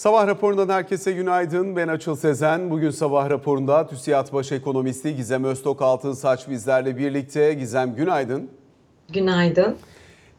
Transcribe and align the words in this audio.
Sabah 0.00 0.26
raporundan 0.26 0.68
herkese 0.68 1.12
günaydın. 1.12 1.76
Ben 1.76 1.88
Açıl 1.88 2.16
Sezen. 2.16 2.70
Bugün 2.70 2.90
sabah 2.90 3.30
raporunda 3.30 3.86
TÜSİAD 3.86 4.32
Baş 4.32 4.52
Ekonomisti 4.52 5.16
Gizem 5.16 5.44
Öztok 5.44 5.82
Altınsaç 5.82 6.48
bizlerle 6.48 6.96
birlikte. 6.96 7.54
Gizem 7.54 7.94
günaydın. 7.94 8.50
Günaydın. 9.08 9.76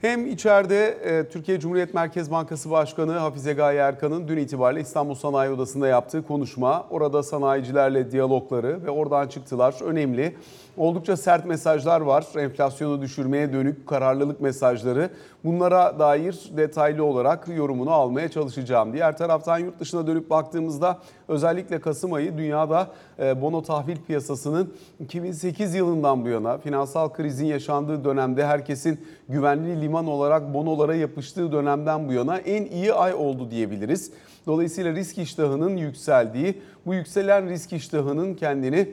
Hem 0.02 0.28
içeride 0.28 0.88
e, 0.88 1.30
Türkiye 1.30 1.60
Cumhuriyet 1.60 1.94
Merkez 1.94 2.32
Bankası 2.32 2.72
Başkanı 2.72 3.12
Hafize 3.12 3.54
Gaye 3.54 3.80
Erkan'ın 3.80 4.28
dün 4.28 4.38
itibariyle 4.38 4.82
İstanbul 4.82 5.16
Sanayi 5.16 5.52
Odası'nda 5.52 5.88
yaptığı 5.88 6.28
konuşma, 6.28 6.88
orada 6.90 7.24
sanayicilerle 7.24 8.12
diyalogları 8.12 8.86
ve 8.86 8.90
oradan 8.90 9.28
çıktılar 9.28 9.76
önemli. 9.84 10.36
Oldukça 10.78 11.18
sert 11.18 11.46
mesajlar 11.46 12.02
var. 12.02 12.26
Enflasyonu 12.38 13.02
düşürmeye 13.02 13.54
dönük 13.54 13.88
kararlılık 13.88 14.42
mesajları. 14.42 15.10
Bunlara 15.44 16.00
dair 16.00 16.52
detaylı 16.58 17.04
olarak 17.04 17.48
yorumunu 17.48 17.92
almaya 17.92 18.30
çalışacağım. 18.30 18.94
Diğer 18.94 19.18
taraftan 19.18 19.58
yurt 19.58 19.80
dışına 19.80 20.08
dönüp 20.08 20.30
baktığımızda 20.30 21.00
özellikle 21.28 21.82
Kasım 21.82 22.14
ayı 22.14 22.38
dünyada 22.38 22.88
e, 23.20 23.42
bono 23.42 23.64
tahvil 23.64 23.98
piyasasının 24.08 24.74
2008 25.00 25.76
yılından 25.76 26.26
bu 26.26 26.30
yana 26.30 26.58
finansal 26.58 27.10
krizin 27.10 27.46
yaşandığı 27.46 28.04
dönemde 28.04 28.46
herkesin 28.46 29.06
güvenli 29.30 29.82
liman 29.82 30.08
olarak 30.08 30.54
bonolara 30.54 30.96
yapıştığı 30.96 31.52
dönemden 31.52 32.08
bu 32.08 32.14
yana 32.14 32.38
en 32.38 32.66
iyi 32.66 32.94
ay 32.94 33.14
oldu 33.14 33.52
diyebiliriz. 33.52 34.12
Dolayısıyla 34.48 34.92
risk 34.92 35.18
iştahının 35.18 35.78
yükseldiği, 35.78 36.62
bu 36.86 36.94
yükselen 36.94 37.50
risk 37.50 37.74
iştahının 37.74 38.34
kendini 38.34 38.90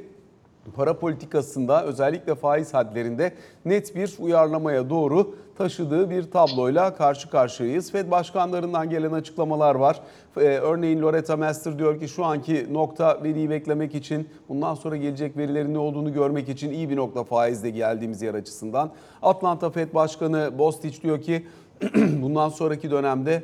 para 0.77 0.99
politikasında 0.99 1.85
özellikle 1.85 2.35
faiz 2.35 2.75
hadlerinde 2.75 3.33
net 3.65 3.97
bir 3.97 4.15
uyarlamaya 4.19 4.91
doğru 4.91 5.35
taşıdığı 5.59 6.11
bir 6.11 6.31
tabloyla 6.31 6.95
karşı 6.95 7.31
karşıyayız. 7.31 7.93
Fed 7.93 8.11
başkanlarından 8.11 8.91
gelen 8.91 9.13
açıklamalar 9.13 9.75
var. 9.75 10.01
Ee, 10.37 10.41
örneğin 10.41 11.03
Loretta 11.03 11.37
Mester 11.37 11.79
diyor 11.79 12.01
ki 12.01 12.09
şu 12.09 12.25
anki 12.25 12.67
nokta 12.73 13.25
veriyi 13.25 13.51
beklemek 13.51 13.95
için 13.95 14.29
bundan 14.49 14.75
sonra 14.75 14.97
gelecek 14.97 15.37
verilerin 15.37 15.75
ne 15.75 15.79
olduğunu 15.79 16.13
görmek 16.13 16.49
için 16.49 16.73
iyi 16.73 16.91
bir 16.91 16.97
nokta 16.97 17.25
faizde 17.25 17.71
geldiğimiz 17.71 18.23
yer 18.23 18.35
açısından. 18.35 18.91
Atlanta 19.23 19.71
Fed 19.71 19.95
Başkanı 19.95 20.59
Bostich 20.59 21.03
diyor 21.03 21.23
ki 21.23 21.47
bundan 22.23 22.49
sonraki 22.49 22.91
dönemde 22.91 23.43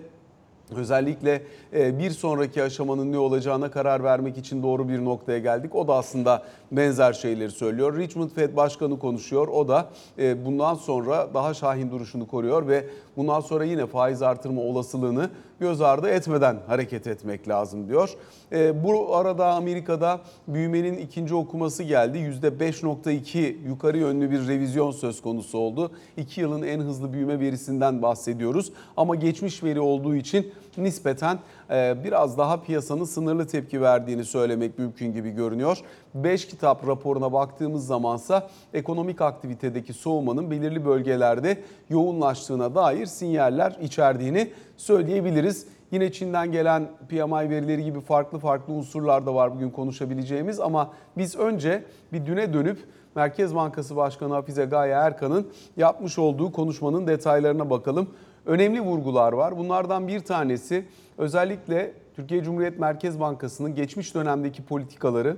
Özellikle 0.77 1.43
e, 1.73 1.99
bir 1.99 2.11
sonraki 2.11 2.63
aşamanın 2.63 3.13
ne 3.13 3.19
olacağına 3.19 3.71
karar 3.71 4.05
vermek 4.05 4.39
için 4.39 4.63
doğru 4.63 4.89
bir 4.89 5.05
noktaya 5.05 5.39
geldik. 5.39 5.75
O 5.75 5.89
da 5.89 5.95
aslında 5.95 6.43
benzer 6.73 7.13
şeyleri 7.13 7.51
söylüyor. 7.51 7.97
Richmond 7.97 8.31
Fed 8.31 8.57
Başkanı 8.57 8.99
konuşuyor. 8.99 9.49
O 9.49 9.69
da 9.69 9.87
e, 10.19 10.45
bundan 10.45 10.75
sonra 10.75 11.29
daha 11.35 11.55
şahin 11.55 11.91
duruşunu 11.91 12.27
koruyor 12.27 12.69
ve 12.69 12.85
bundan 13.17 13.41
sonra 13.41 13.65
yine 13.65 13.87
faiz 13.87 14.23
artırma 14.23 14.61
olasılığını 14.61 15.31
göz 15.61 15.81
ardı 15.81 16.09
etmeden 16.09 16.57
hareket 16.67 17.07
etmek 17.07 17.49
lazım 17.49 17.89
diyor. 17.89 18.11
E, 18.53 18.85
bu 18.85 19.17
arada 19.17 19.47
Amerika'da 19.47 20.21
büyümenin 20.49 20.99
ikinci 20.99 21.35
okuması 21.35 21.83
geldi. 21.83 22.19
%5.2 22.19 23.69
yukarı 23.69 23.99
yönlü 23.99 24.31
bir 24.31 24.49
revizyon 24.49 24.91
söz 24.91 25.23
konusu 25.23 25.59
oldu. 25.59 25.91
İki 26.17 26.41
yılın 26.41 26.63
en 26.63 26.81
hızlı 26.81 27.13
büyüme 27.13 27.41
verisinden 27.41 28.03
bahsediyoruz. 28.03 28.73
Ama 28.97 29.15
geçmiş 29.15 29.63
veri 29.63 29.81
olduğu 29.81 30.15
için 30.17 30.53
nispeten 30.79 31.39
e, 31.71 31.97
biraz 32.05 32.39
daha 32.39 32.63
piyasanın 32.63 33.05
sınırlı 33.05 33.47
tepki 33.47 33.81
verdiğini 33.81 34.25
söylemek 34.25 34.79
mümkün 34.79 35.13
gibi 35.13 35.31
görünüyor. 35.31 35.79
5 36.15 36.47
kitap 36.49 36.89
raporuna 36.89 37.33
baktığımız 37.33 37.87
zamansa 37.87 38.49
ekonomik 38.75 39.21
aktivitedeki 39.21 39.93
soğumanın 39.93 40.51
belirli 40.51 40.85
bölgelerde 40.85 41.63
yoğunlaştığına 41.91 42.75
dair 42.75 43.07
sinyaller 43.07 43.77
içerdiğini 43.83 44.51
söyleyebiliriz. 44.77 45.67
Yine 45.91 46.13
Çin'den 46.13 46.53
gelen 46.53 46.89
PMI 47.09 47.51
verileri 47.51 47.85
gibi 47.85 48.01
farklı 48.01 48.39
farklı 48.39 48.73
unsurlar 48.73 49.27
da 49.27 49.35
var 49.35 49.55
bugün 49.55 49.71
konuşabileceğimiz 49.71 50.61
ama 50.61 50.91
biz 51.17 51.37
önce 51.37 51.85
bir 52.13 52.27
düne 52.27 52.53
dönüp 52.53 52.79
Merkez 53.15 53.55
Bankası 53.55 53.97
Başkanı 53.97 54.35
Hafize 54.35 54.65
Gaye 54.65 54.93
Erkan'ın 54.93 55.49
yapmış 55.77 56.19
olduğu 56.19 56.53
konuşmanın 56.53 57.07
detaylarına 57.07 57.71
bakalım. 57.71 58.09
Önemli 58.47 58.81
vurgular 58.81 59.33
var. 59.33 59.59
Bunlardan 59.59 60.09
bir 60.09 60.21
tanesi 60.21 60.85
özellikle 61.19 61.93
Türkiye 62.17 62.43
Cumhuriyet 62.45 62.79
Merkez 62.79 63.21
Bankası'nın 63.21 63.75
geçmiş 63.75 64.15
dönemdeki 64.15 64.63
politikaları 64.63 65.37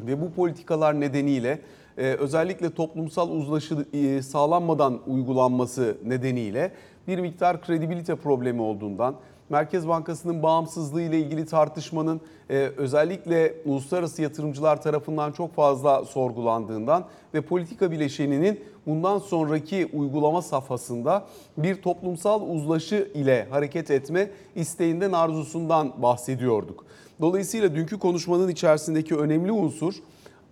ve 0.00 0.20
bu 0.20 0.32
politikalar 0.32 1.00
nedeniyle 1.00 1.60
e, 1.98 2.02
özellikle 2.02 2.70
toplumsal 2.70 3.30
uzlaşı 3.30 3.86
e, 3.92 4.22
sağlanmadan 4.22 5.00
uygulanması 5.06 5.96
nedeniyle 6.04 6.72
bir 7.08 7.18
miktar 7.18 7.62
kredibilite 7.62 8.14
problemi 8.14 8.62
olduğundan 8.62 9.16
Merkez 9.48 9.88
Bankası'nın 9.88 10.42
bağımsızlığı 10.42 11.02
ile 11.02 11.18
ilgili 11.18 11.46
tartışmanın 11.46 12.20
e, 12.50 12.54
özellikle 12.76 13.54
uluslararası 13.64 14.22
yatırımcılar 14.22 14.82
tarafından 14.82 15.32
çok 15.32 15.54
fazla 15.54 16.04
sorgulandığından 16.04 17.04
ve 17.34 17.40
politika 17.40 17.90
bileşeninin 17.90 18.64
bundan 18.86 19.18
sonraki 19.18 19.90
uygulama 19.92 20.42
safhasında 20.42 21.24
bir 21.56 21.82
toplumsal 21.82 22.42
uzlaşı 22.48 23.10
ile 23.14 23.46
hareket 23.50 23.90
etme 23.90 24.30
isteğinden 24.54 25.12
arzusundan 25.12 26.02
bahsediyorduk. 26.02 26.84
Dolayısıyla 27.20 27.74
dünkü 27.74 27.98
konuşmanın 27.98 28.48
içerisindeki 28.48 29.16
önemli 29.16 29.52
unsur 29.52 29.94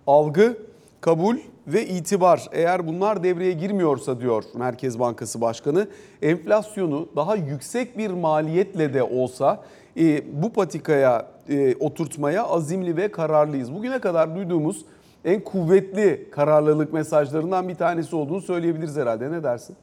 algı, 0.06 0.56
kabul 1.04 1.36
ve 1.66 1.86
itibar. 1.86 2.46
Eğer 2.52 2.86
bunlar 2.86 3.22
devreye 3.22 3.52
girmiyorsa 3.52 4.20
diyor 4.20 4.44
Merkez 4.54 4.98
Bankası 4.98 5.40
Başkanı, 5.40 5.88
enflasyonu 6.22 7.08
daha 7.16 7.36
yüksek 7.36 7.98
bir 7.98 8.10
maliyetle 8.10 8.94
de 8.94 9.02
olsa 9.02 9.64
e, 9.96 10.22
bu 10.42 10.52
patikaya 10.52 11.26
e, 11.48 11.74
oturtmaya 11.74 12.44
azimli 12.44 12.96
ve 12.96 13.10
kararlıyız. 13.10 13.74
Bugüne 13.74 13.98
kadar 13.98 14.36
duyduğumuz 14.36 14.84
en 15.24 15.40
kuvvetli 15.40 16.30
kararlılık 16.30 16.92
mesajlarından 16.92 17.68
bir 17.68 17.74
tanesi 17.74 18.16
olduğunu 18.16 18.40
söyleyebiliriz 18.40 18.96
herhalde. 18.96 19.32
Ne 19.32 19.42
dersin? 19.42 19.76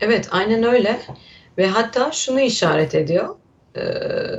Evet, 0.00 0.28
aynen 0.30 0.62
öyle. 0.62 1.00
Ve 1.58 1.66
hatta 1.66 2.12
şunu 2.12 2.40
işaret 2.40 2.94
ediyor 2.94 3.34
e, 3.74 3.82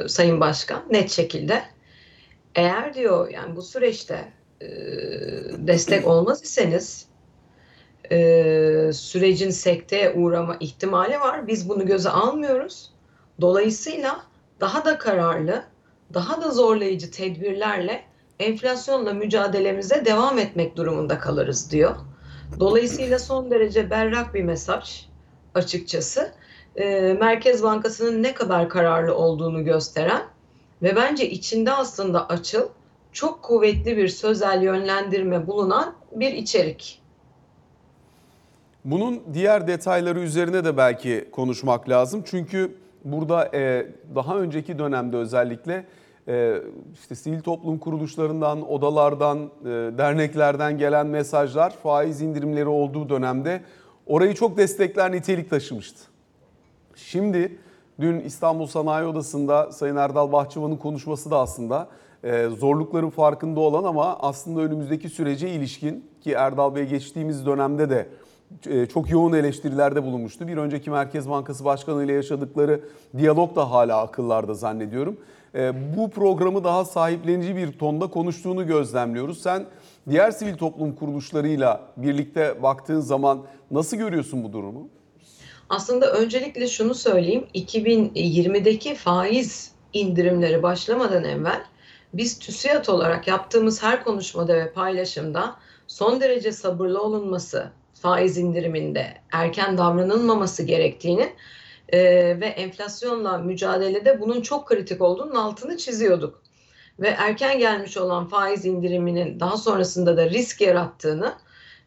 Sayın 0.07 0.39
Başkan 0.39 0.81
net 0.91 1.09
şekilde. 1.09 1.61
Eğer 2.55 2.93
diyor 2.93 3.29
yani 3.29 3.55
bu 3.55 3.61
süreçte 3.61 4.38
e, 4.61 4.67
destek 5.67 6.07
olmaz 6.07 6.43
iseniz 6.43 7.07
e, 8.11 8.91
sürecin 8.93 9.49
sekteye 9.49 10.13
uğrama 10.13 10.57
ihtimali 10.59 11.19
var. 11.19 11.47
Biz 11.47 11.69
bunu 11.69 11.85
göze 11.85 12.09
almıyoruz. 12.09 12.91
Dolayısıyla 13.41 14.21
daha 14.59 14.85
da 14.85 14.97
kararlı, 14.97 15.63
daha 16.13 16.41
da 16.41 16.51
zorlayıcı 16.51 17.11
tedbirlerle 17.11 18.03
enflasyonla 18.39 19.13
mücadelemize 19.13 20.05
devam 20.05 20.39
etmek 20.39 20.77
durumunda 20.77 21.19
kalırız 21.19 21.71
diyor. 21.71 21.95
Dolayısıyla 22.59 23.19
son 23.19 23.51
derece 23.51 23.89
berrak 23.89 24.33
bir 24.33 24.43
mesaj 24.43 25.05
açıkçası. 25.55 26.31
E, 26.75 27.13
Merkez 27.19 27.63
Bankası'nın 27.63 28.23
ne 28.23 28.33
kadar 28.33 28.69
kararlı 28.69 29.15
olduğunu 29.15 29.65
gösteren 29.65 30.21
ve 30.81 30.95
bence 30.95 31.29
içinde 31.29 31.71
aslında 31.71 32.29
açıl 32.29 32.69
çok 33.11 33.43
kuvvetli 33.43 33.97
bir 33.97 34.07
sözel 34.07 34.63
yönlendirme 34.63 35.47
bulunan 35.47 35.93
bir 36.11 36.33
içerik. 36.33 37.01
Bunun 38.85 39.21
diğer 39.33 39.67
detayları 39.67 40.19
üzerine 40.19 40.65
de 40.65 40.77
belki 40.77 41.29
konuşmak 41.31 41.89
lazım. 41.89 42.23
Çünkü 42.25 42.77
burada 43.05 43.49
e, 43.53 43.87
daha 44.15 44.37
önceki 44.37 44.79
dönemde 44.79 45.17
özellikle 45.17 45.85
e, 46.27 46.61
işte 46.93 47.15
sivil 47.15 47.41
toplum 47.41 47.77
kuruluşlarından, 47.77 48.69
odalardan, 48.69 49.37
e, 49.37 49.67
derneklerden 49.97 50.77
gelen 50.77 51.07
mesajlar 51.07 51.69
faiz 51.69 52.21
indirimleri 52.21 52.67
olduğu 52.67 53.09
dönemde 53.09 53.61
orayı 54.07 54.33
çok 54.33 54.57
destekler 54.57 55.11
nitelik 55.11 55.49
taşımıştı. 55.49 55.99
Şimdi 56.95 57.57
dün 57.99 58.19
İstanbul 58.19 58.67
Sanayi 58.67 59.07
Odası'nda 59.07 59.71
Sayın 59.71 59.95
Erdal 59.95 60.31
Bahçıvan'ın 60.31 60.77
konuşması 60.77 61.31
da 61.31 61.39
aslında 61.39 61.87
zorlukların 62.59 63.09
farkında 63.09 63.59
olan 63.59 63.83
ama 63.83 64.17
aslında 64.19 64.61
önümüzdeki 64.61 65.09
sürece 65.09 65.49
ilişkin 65.49 66.05
ki 66.21 66.31
Erdal 66.31 66.75
Bey 66.75 66.85
geçtiğimiz 66.85 67.45
dönemde 67.45 67.89
de 67.89 68.07
e, 68.67 68.85
çok 68.85 69.09
yoğun 69.09 69.33
eleştirilerde 69.33 70.03
bulunmuştu. 70.03 70.47
Bir 70.47 70.57
önceki 70.57 70.89
Merkez 70.89 71.29
Bankası 71.29 71.65
Başkanı 71.65 72.03
ile 72.03 72.13
yaşadıkları 72.13 72.81
diyalog 73.17 73.55
da 73.55 73.71
hala 73.71 74.01
akıllarda 74.01 74.53
zannediyorum. 74.53 75.17
E, 75.55 75.73
bu 75.97 76.09
programı 76.09 76.63
daha 76.63 76.85
sahiplenici 76.85 77.55
bir 77.55 77.71
tonda 77.71 78.07
konuştuğunu 78.07 78.67
gözlemliyoruz. 78.67 79.41
Sen 79.41 79.65
diğer 80.09 80.31
sivil 80.31 80.57
toplum 80.57 80.95
kuruluşlarıyla 80.95 81.81
birlikte 81.97 82.63
baktığın 82.63 82.99
zaman 82.99 83.41
nasıl 83.71 83.97
görüyorsun 83.97 84.43
bu 84.43 84.53
durumu? 84.53 84.89
Aslında 85.69 86.11
öncelikle 86.13 86.67
şunu 86.67 86.95
söyleyeyim. 86.95 87.47
2020'deki 87.55 88.95
faiz 88.95 89.71
indirimleri 89.93 90.63
başlamadan 90.63 91.23
evvel 91.23 91.61
biz 92.13 92.39
TÜSİAD 92.39 92.87
olarak 92.87 93.27
yaptığımız 93.27 93.83
her 93.83 94.03
konuşmada 94.03 94.55
ve 94.55 94.71
paylaşımda 94.71 95.55
son 95.87 96.21
derece 96.21 96.51
sabırlı 96.51 97.01
olunması, 97.01 97.71
faiz 97.93 98.37
indiriminde 98.37 99.17
erken 99.31 99.77
davranılmaması 99.77 100.63
gerektiğini 100.63 101.35
e, 101.89 101.99
ve 102.39 102.45
enflasyonla 102.45 103.37
mücadelede 103.37 104.21
bunun 104.21 104.41
çok 104.41 104.67
kritik 104.67 105.01
olduğunun 105.01 105.35
altını 105.35 105.77
çiziyorduk. 105.77 106.41
Ve 106.99 107.07
erken 107.07 107.59
gelmiş 107.59 107.97
olan 107.97 108.27
faiz 108.27 108.65
indiriminin 108.65 109.39
daha 109.39 109.57
sonrasında 109.57 110.17
da 110.17 110.29
risk 110.29 110.61
yarattığını 110.61 111.33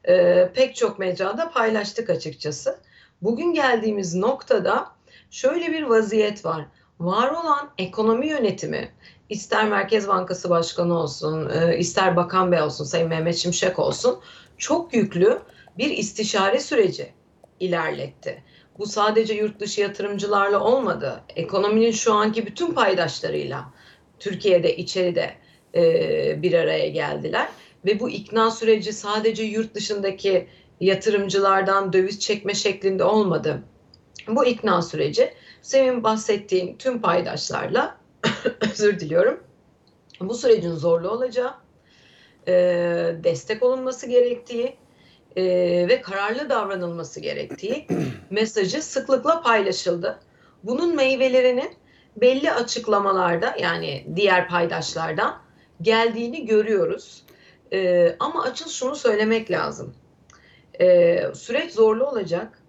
e, 0.08 0.48
pek 0.54 0.76
çok 0.76 0.98
mecrada 0.98 1.50
paylaştık 1.50 2.10
açıkçası. 2.10 2.78
Bugün 3.22 3.54
geldiğimiz 3.54 4.14
noktada 4.14 4.86
şöyle 5.30 5.72
bir 5.72 5.82
vaziyet 5.82 6.44
var. 6.44 6.64
Var 7.00 7.30
olan 7.30 7.70
ekonomi 7.78 8.28
yönetimi, 8.28 8.92
ister 9.32 9.69
Merkez 9.69 10.08
Bankası 10.08 10.50
Başkanı 10.50 10.99
olsun, 10.99 11.50
e, 11.50 11.79
ister 11.79 12.17
Bakan 12.17 12.52
Bey 12.52 12.62
olsun, 12.62 12.84
Sayın 12.84 13.08
Mehmet 13.08 13.37
Şimşek 13.37 13.79
olsun, 13.79 14.19
çok 14.58 14.94
yüklü 14.94 15.38
bir 15.79 15.90
istişare 15.90 16.61
süreci 16.61 17.12
ilerletti. 17.61 18.43
Bu 18.79 18.87
sadece 18.87 19.34
yurt 19.34 19.61
dışı 19.61 19.81
yatırımcılarla 19.81 20.61
olmadı. 20.61 21.20
Ekonominin 21.37 21.90
şu 21.90 22.14
anki 22.14 22.46
bütün 22.46 22.75
paydaşlarıyla 22.75 23.64
Türkiye'de, 24.19 24.76
içeride 24.76 25.34
e, 25.75 26.43
bir 26.43 26.52
araya 26.52 26.88
geldiler. 26.88 27.49
Ve 27.84 28.00
bu 28.00 28.11
ikna 28.11 28.50
süreci 28.50 28.93
sadece 28.93 29.43
yurt 29.43 29.75
dışındaki 29.75 30.49
yatırımcılardan 30.81 31.93
döviz 31.93 32.20
çekme 32.20 32.55
şeklinde 32.55 33.05
olmadı. 33.05 33.62
Bu 34.29 34.44
ikna 34.44 34.82
süreci 34.82 35.34
senin 35.62 36.05
bahsettiğin 36.05 36.76
tüm 36.76 37.00
paydaşlarla 37.00 38.01
özür 38.72 39.00
diliyorum. 39.00 39.40
Bu 40.20 40.34
sürecin 40.34 40.74
zorlu 40.74 41.10
olacağı, 41.10 41.54
e, 42.48 42.52
destek 43.24 43.62
olunması 43.62 44.06
gerektiği 44.06 44.76
e, 45.36 45.44
ve 45.88 46.02
kararlı 46.02 46.50
davranılması 46.50 47.20
gerektiği 47.20 47.86
mesajı 48.30 48.82
sıklıkla 48.82 49.42
paylaşıldı. 49.42 50.19
Bunun 50.62 50.96
meyvelerinin 50.96 51.70
belli 52.16 52.52
açıklamalarda 52.52 53.56
yani 53.60 54.06
diğer 54.16 54.48
paydaşlardan 54.48 55.38
geldiğini 55.82 56.46
görüyoruz. 56.46 57.24
E, 57.72 58.16
ama 58.20 58.42
açıl 58.42 58.70
şunu 58.70 58.96
söylemek 58.96 59.50
lazım. 59.50 59.94
E, 60.80 61.19
süreç 61.34 61.72
zorlu 61.72 62.06
olacak. 62.06 62.62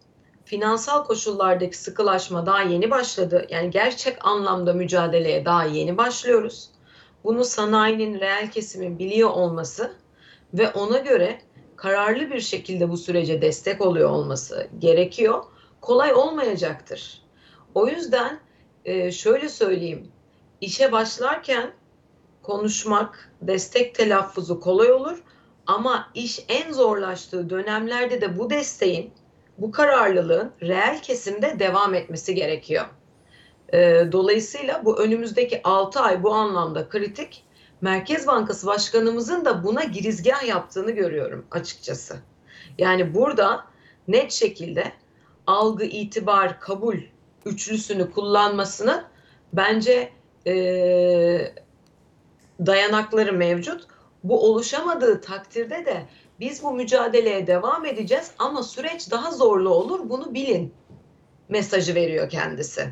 Finansal 0.53 1.03
koşullardaki 1.03 1.77
sıkılaşma 1.77 2.45
daha 2.45 2.61
yeni 2.61 2.91
başladı. 2.91 3.47
Yani 3.49 3.69
gerçek 3.69 4.25
anlamda 4.25 4.73
mücadeleye 4.73 5.45
daha 5.45 5.63
yeni 5.63 5.97
başlıyoruz. 5.97 6.69
Bunu 7.23 7.45
sanayinin 7.45 8.19
reel 8.19 8.51
kesimin 8.51 8.99
biliyor 8.99 9.29
olması 9.29 9.93
ve 10.53 10.69
ona 10.69 10.97
göre 10.97 11.41
kararlı 11.75 12.31
bir 12.31 12.39
şekilde 12.39 12.89
bu 12.89 12.97
sürece 12.97 13.41
destek 13.41 13.81
oluyor 13.81 14.09
olması 14.09 14.67
gerekiyor. 14.79 15.43
Kolay 15.81 16.13
olmayacaktır. 16.13 17.21
O 17.75 17.87
yüzden 17.87 18.39
e, 18.85 19.11
şöyle 19.11 19.49
söyleyeyim. 19.49 20.11
İşe 20.61 20.91
başlarken 20.91 21.71
konuşmak, 22.43 23.33
destek 23.41 23.95
telaffuzu 23.95 24.59
kolay 24.59 24.91
olur 24.91 25.23
ama 25.67 26.09
iş 26.13 26.45
en 26.47 26.71
zorlaştığı 26.71 27.49
dönemlerde 27.49 28.21
de 28.21 28.39
bu 28.39 28.49
desteğin, 28.49 29.13
bu 29.57 29.71
kararlılığın 29.71 30.51
reel 30.61 31.01
kesimde 31.01 31.59
devam 31.59 31.93
etmesi 31.93 32.35
gerekiyor. 32.35 32.85
E, 33.73 34.07
dolayısıyla 34.11 34.85
bu 34.85 34.99
önümüzdeki 34.99 35.61
6 35.63 35.99
ay 35.99 36.23
bu 36.23 36.33
anlamda 36.33 36.89
kritik. 36.89 37.43
Merkez 37.81 38.27
Bankası 38.27 38.67
Başkanımızın 38.67 39.45
da 39.45 39.63
buna 39.63 39.83
girizgah 39.83 40.47
yaptığını 40.47 40.91
görüyorum 40.91 41.45
açıkçası. 41.51 42.17
Yani 42.77 43.13
burada 43.13 43.65
net 44.07 44.31
şekilde 44.31 44.91
algı, 45.47 45.83
itibar, 45.83 46.59
kabul 46.59 46.97
üçlüsünü 47.45 48.11
kullanmasını 48.11 49.03
bence 49.53 50.09
e, 50.47 50.55
dayanakları 52.65 53.33
mevcut. 53.33 53.87
Bu 54.23 54.45
oluşamadığı 54.45 55.21
takdirde 55.21 55.85
de 55.85 56.05
biz 56.43 56.63
bu 56.63 56.71
mücadeleye 56.71 57.47
devam 57.47 57.85
edeceğiz 57.85 58.31
ama 58.39 58.63
süreç 58.63 59.11
daha 59.11 59.31
zorlu 59.31 59.69
olur 59.69 60.09
bunu 60.09 60.33
bilin 60.33 60.73
mesajı 61.49 61.95
veriyor 61.95 62.29
kendisi. 62.29 62.89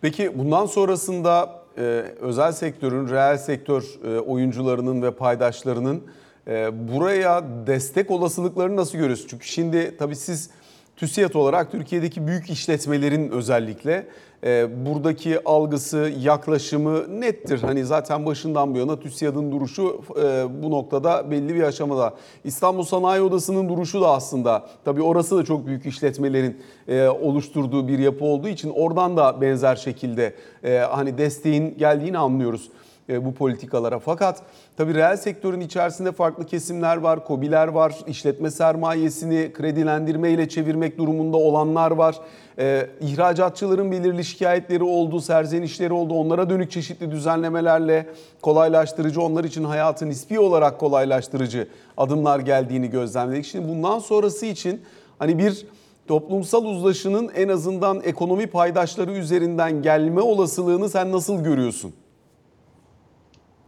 Peki 0.00 0.38
bundan 0.38 0.66
sonrasında 0.66 1.62
e, 1.78 1.82
özel 2.20 2.52
sektörün, 2.52 3.08
reel 3.08 3.38
sektör 3.38 3.84
e, 4.04 4.20
oyuncularının 4.20 5.02
ve 5.02 5.10
paydaşlarının 5.10 6.02
e, 6.46 6.88
buraya 6.92 7.44
destek 7.66 8.10
olasılıklarını 8.10 8.76
nasıl 8.76 8.98
görüyorsunuz? 8.98 9.30
Çünkü 9.30 9.46
şimdi 9.46 9.96
tabii 9.98 10.16
siz 10.16 10.50
TÜSİAD 10.96 11.34
olarak 11.34 11.72
Türkiye'deki 11.72 12.26
büyük 12.26 12.50
işletmelerin 12.50 13.30
özellikle 13.30 14.06
e, 14.44 14.68
buradaki 14.86 15.44
algısı, 15.44 16.12
yaklaşımı 16.20 17.20
nettir. 17.20 17.62
Hani 17.62 17.84
zaten 17.84 18.26
başından 18.26 18.74
bu 18.74 18.78
yana 18.78 19.00
TÜSİAD'ın 19.00 19.52
duruşu 19.52 20.00
e, 20.22 20.46
bu 20.62 20.70
noktada 20.70 21.30
belli 21.30 21.54
bir 21.54 21.62
aşamada. 21.62 22.14
İstanbul 22.44 22.82
Sanayi 22.82 23.22
Odası'nın 23.22 23.68
duruşu 23.68 24.00
da 24.00 24.10
aslında 24.10 24.66
tabii 24.84 25.02
orası 25.02 25.36
da 25.36 25.44
çok 25.44 25.66
büyük 25.66 25.86
işletmelerin 25.86 26.62
e, 26.88 27.08
oluşturduğu 27.08 27.88
bir 27.88 27.98
yapı 27.98 28.24
olduğu 28.24 28.48
için 28.48 28.70
oradan 28.70 29.16
da 29.16 29.40
benzer 29.40 29.76
şekilde 29.76 30.34
e, 30.64 30.76
hani 30.78 31.18
desteğin 31.18 31.78
geldiğini 31.78 32.18
anlıyoruz 32.18 32.70
bu 33.08 33.34
politikalara. 33.34 33.98
Fakat 33.98 34.42
tabii 34.76 34.94
reel 34.94 35.16
sektörün 35.16 35.60
içerisinde 35.60 36.12
farklı 36.12 36.46
kesimler 36.46 36.96
var, 36.96 37.24
kobiler 37.24 37.68
var, 37.68 37.94
işletme 38.06 38.50
sermayesini 38.50 39.52
kredilendirme 39.52 40.30
ile 40.30 40.48
çevirmek 40.48 40.98
durumunda 40.98 41.36
olanlar 41.36 41.90
var. 41.90 42.16
Ee, 42.58 42.86
ihracatçıların 43.00 43.92
belirli 43.92 44.24
şikayetleri 44.24 44.84
oldu, 44.84 45.20
serzenişleri 45.20 45.92
oldu. 45.92 46.14
Onlara 46.14 46.50
dönük 46.50 46.70
çeşitli 46.70 47.10
düzenlemelerle 47.10 48.06
kolaylaştırıcı, 48.42 49.22
onlar 49.22 49.44
için 49.44 49.64
hayatı 49.64 50.08
nispi 50.08 50.40
olarak 50.40 50.80
kolaylaştırıcı 50.80 51.68
adımlar 51.96 52.40
geldiğini 52.40 52.90
gözlemledik. 52.90 53.44
Şimdi 53.44 53.68
bundan 53.68 53.98
sonrası 53.98 54.46
için 54.46 54.80
hani 55.18 55.38
bir 55.38 55.66
toplumsal 56.06 56.64
uzlaşının 56.64 57.30
en 57.34 57.48
azından 57.48 58.00
ekonomi 58.04 58.46
paydaşları 58.46 59.12
üzerinden 59.12 59.82
gelme 59.82 60.20
olasılığını 60.20 60.88
sen 60.88 61.12
nasıl 61.12 61.44
görüyorsun? 61.44 61.94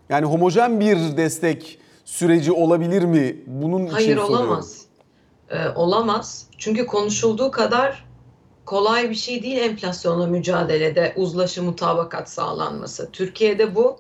Yani 0.09 0.27
homojen 0.27 0.81
bir 0.81 1.17
destek 1.17 1.79
süreci 2.05 2.53
olabilir 2.53 3.03
mi? 3.03 3.37
Bunun 3.47 3.87
Hayır 3.87 4.09
için 4.09 4.17
soruyorum. 4.21 4.49
olamaz. 4.49 4.83
Ee, 5.51 5.69
olamaz. 5.69 6.47
Çünkü 6.59 6.87
konuşulduğu 6.87 7.51
kadar 7.51 8.05
kolay 8.65 9.11
bir 9.11 9.15
şey 9.15 9.43
değil 9.43 9.59
enflasyonla 9.59 10.27
mücadelede 10.27 11.13
uzlaşı 11.17 11.63
mutabakat 11.63 12.31
sağlanması. 12.31 13.11
Türkiye'de 13.13 13.75
bu 13.75 13.99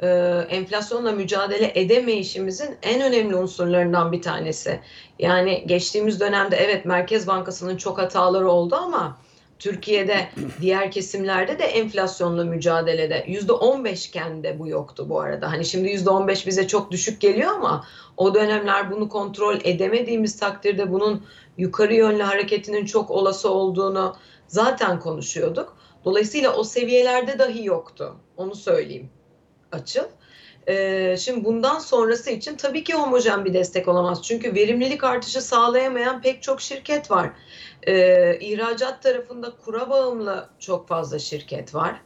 e, 0.00 0.08
enflasyonla 0.48 1.12
mücadele 1.12 1.72
edemeyişimizin 1.74 2.76
en 2.82 3.02
önemli 3.02 3.36
unsurlarından 3.36 4.12
bir 4.12 4.22
tanesi. 4.22 4.80
Yani 5.18 5.64
geçtiğimiz 5.66 6.20
dönemde 6.20 6.56
evet 6.56 6.84
Merkez 6.84 7.26
Bankası'nın 7.26 7.76
çok 7.76 7.98
hataları 7.98 8.50
oldu 8.50 8.74
ama 8.76 9.18
Türkiye'de 9.60 10.28
diğer 10.60 10.90
kesimlerde 10.90 11.58
de 11.58 11.64
enflasyonla 11.64 12.44
mücadelede 12.44 13.24
yüzde 13.28 13.52
on 13.52 13.84
iken 13.84 14.42
de 14.42 14.58
bu 14.58 14.68
yoktu 14.68 15.06
bu 15.08 15.20
arada. 15.20 15.52
Hani 15.52 15.64
şimdi 15.64 15.90
yüzde 15.90 16.10
on 16.10 16.28
beş 16.28 16.46
bize 16.46 16.66
çok 16.68 16.90
düşük 16.90 17.20
geliyor 17.20 17.50
ama 17.50 17.84
o 18.16 18.34
dönemler 18.34 18.90
bunu 18.90 19.08
kontrol 19.08 19.58
edemediğimiz 19.64 20.38
takdirde 20.38 20.92
bunun 20.92 21.26
yukarı 21.58 21.94
yönlü 21.94 22.22
hareketinin 22.22 22.84
çok 22.84 23.10
olası 23.10 23.50
olduğunu 23.50 24.16
zaten 24.46 25.00
konuşuyorduk. 25.00 25.76
Dolayısıyla 26.04 26.54
o 26.56 26.64
seviyelerde 26.64 27.38
dahi 27.38 27.64
yoktu. 27.64 28.16
Onu 28.36 28.54
söyleyeyim 28.54 29.10
açıl. 29.72 30.04
Ee, 30.70 31.16
şimdi 31.16 31.44
bundan 31.44 31.78
sonrası 31.78 32.30
için 32.30 32.56
tabii 32.56 32.84
ki 32.84 32.94
homojen 32.94 33.44
bir 33.44 33.54
destek 33.54 33.88
olamaz. 33.88 34.22
Çünkü 34.22 34.54
verimlilik 34.54 35.04
artışı 35.04 35.42
sağlayamayan 35.42 36.22
pek 36.22 36.42
çok 36.42 36.60
şirket 36.60 37.10
var. 37.10 37.30
Ee, 37.82 38.38
ihracat 38.40 39.02
tarafında 39.02 39.52
kura 39.64 39.90
bağımlı 39.90 40.48
çok 40.58 40.88
fazla 40.88 41.18
şirket 41.18 41.74
var. 41.74 42.00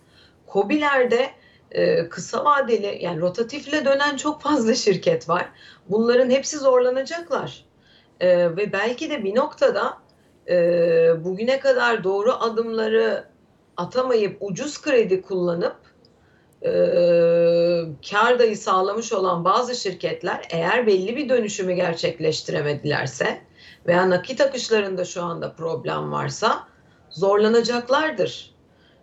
COBİ'lerde 0.53 1.31
e, 1.71 2.09
kısa 2.09 2.45
vadeli 2.45 2.99
yani 3.01 3.21
rotatifle 3.21 3.85
dönen 3.85 4.17
çok 4.17 4.43
fazla 4.43 4.75
şirket 4.85 5.29
var. 5.29 5.49
Bunların 5.89 6.31
hepsi 6.31 6.59
zorlanacaklar. 6.59 7.65
Ee, 8.21 8.57
ve 8.57 8.73
belki 8.73 9.11
de 9.11 9.25
bir 9.25 9.35
noktada 9.35 9.99
e, 10.49 10.55
bugüne 11.25 11.61
kadar 11.61 12.05
doğru 12.05 12.33
adımları 12.33 13.25
atamayıp 13.77 14.37
ucuz 14.41 14.83
kredi 14.83 15.23
kullanıp 15.23 15.77
e, 16.65 16.71
kar 18.11 18.39
dayı 18.39 18.59
sağlamış 18.59 19.13
olan 19.13 19.45
bazı 19.45 19.75
şirketler 19.75 20.49
eğer 20.51 20.87
belli 20.87 21.17
bir 21.17 21.29
dönüşümü 21.29 21.73
gerçekleştiremedilerse 21.73 23.41
veya 23.87 24.11
nakit 24.11 24.41
akışlarında 24.41 25.05
şu 25.05 25.23
anda 25.23 25.53
problem 25.53 26.13
varsa 26.13 26.69
zorlanacaklardır. 27.11 28.55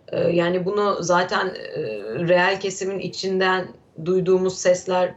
E, 0.08 0.20
yani 0.20 0.64
bunu 0.64 0.96
zaten 1.00 1.46
e, 1.46 1.80
reel 2.28 2.60
kesimin 2.60 2.98
içinden 2.98 3.68
duyduğumuz 4.04 4.58
sesler 4.58 5.14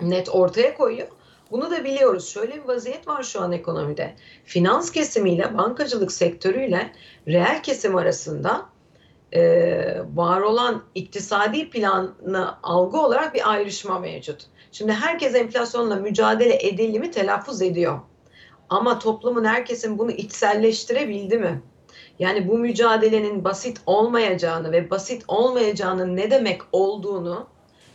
net 0.00 0.28
ortaya 0.28 0.74
koyuyor. 0.74 1.08
Bunu 1.50 1.70
da 1.70 1.84
biliyoruz. 1.84 2.28
Şöyle 2.28 2.54
bir 2.54 2.68
vaziyet 2.68 3.08
var 3.08 3.22
şu 3.22 3.40
an 3.40 3.52
ekonomide. 3.52 4.14
Finans 4.44 4.92
kesimiyle 4.92 5.58
bankacılık 5.58 6.12
sektörüyle 6.12 6.92
reel 7.28 7.62
kesim 7.62 7.96
arasında 7.96 8.66
e, 9.34 9.96
var 10.14 10.40
olan 10.40 10.82
iktisadi 10.94 11.70
planı 11.70 12.54
algı 12.62 12.98
olarak 12.98 13.34
bir 13.34 13.50
ayrışma 13.50 13.98
mevcut. 13.98 14.46
Şimdi 14.72 14.92
herkes 14.92 15.34
enflasyonla 15.34 15.96
mücadele 15.96 16.66
edildi 16.66 16.98
mi 16.98 17.10
telaffuz 17.10 17.62
ediyor. 17.62 18.00
Ama 18.68 18.98
toplumun 18.98 19.44
herkesin 19.44 19.98
bunu 19.98 20.10
içselleştirebildi 20.10 21.38
mi? 21.38 21.62
Yani 22.18 22.48
bu 22.48 22.58
mücadelenin 22.58 23.44
basit 23.44 23.80
olmayacağını 23.86 24.72
ve 24.72 24.90
basit 24.90 25.24
olmayacağının 25.28 26.16
ne 26.16 26.30
demek 26.30 26.60
olduğunu 26.72 27.46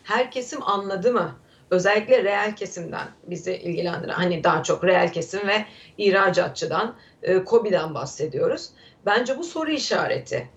her 0.03 0.31
kesim 0.31 0.63
anladı 0.63 1.13
mı? 1.13 1.35
Özellikle 1.71 2.23
reel 2.23 2.55
kesimden 2.55 3.07
bizi 3.23 3.53
ilgilendiren 3.53 4.13
hani 4.13 4.43
daha 4.43 4.63
çok 4.63 4.83
reel 4.83 5.13
kesim 5.13 5.47
ve 5.47 5.65
ihracatçıdan, 5.97 6.95
e, 7.23 7.43
KOBİ'den 7.43 7.93
bahsediyoruz. 7.93 8.69
Bence 9.05 9.37
bu 9.37 9.43
soru 9.43 9.71
işareti. 9.71 10.49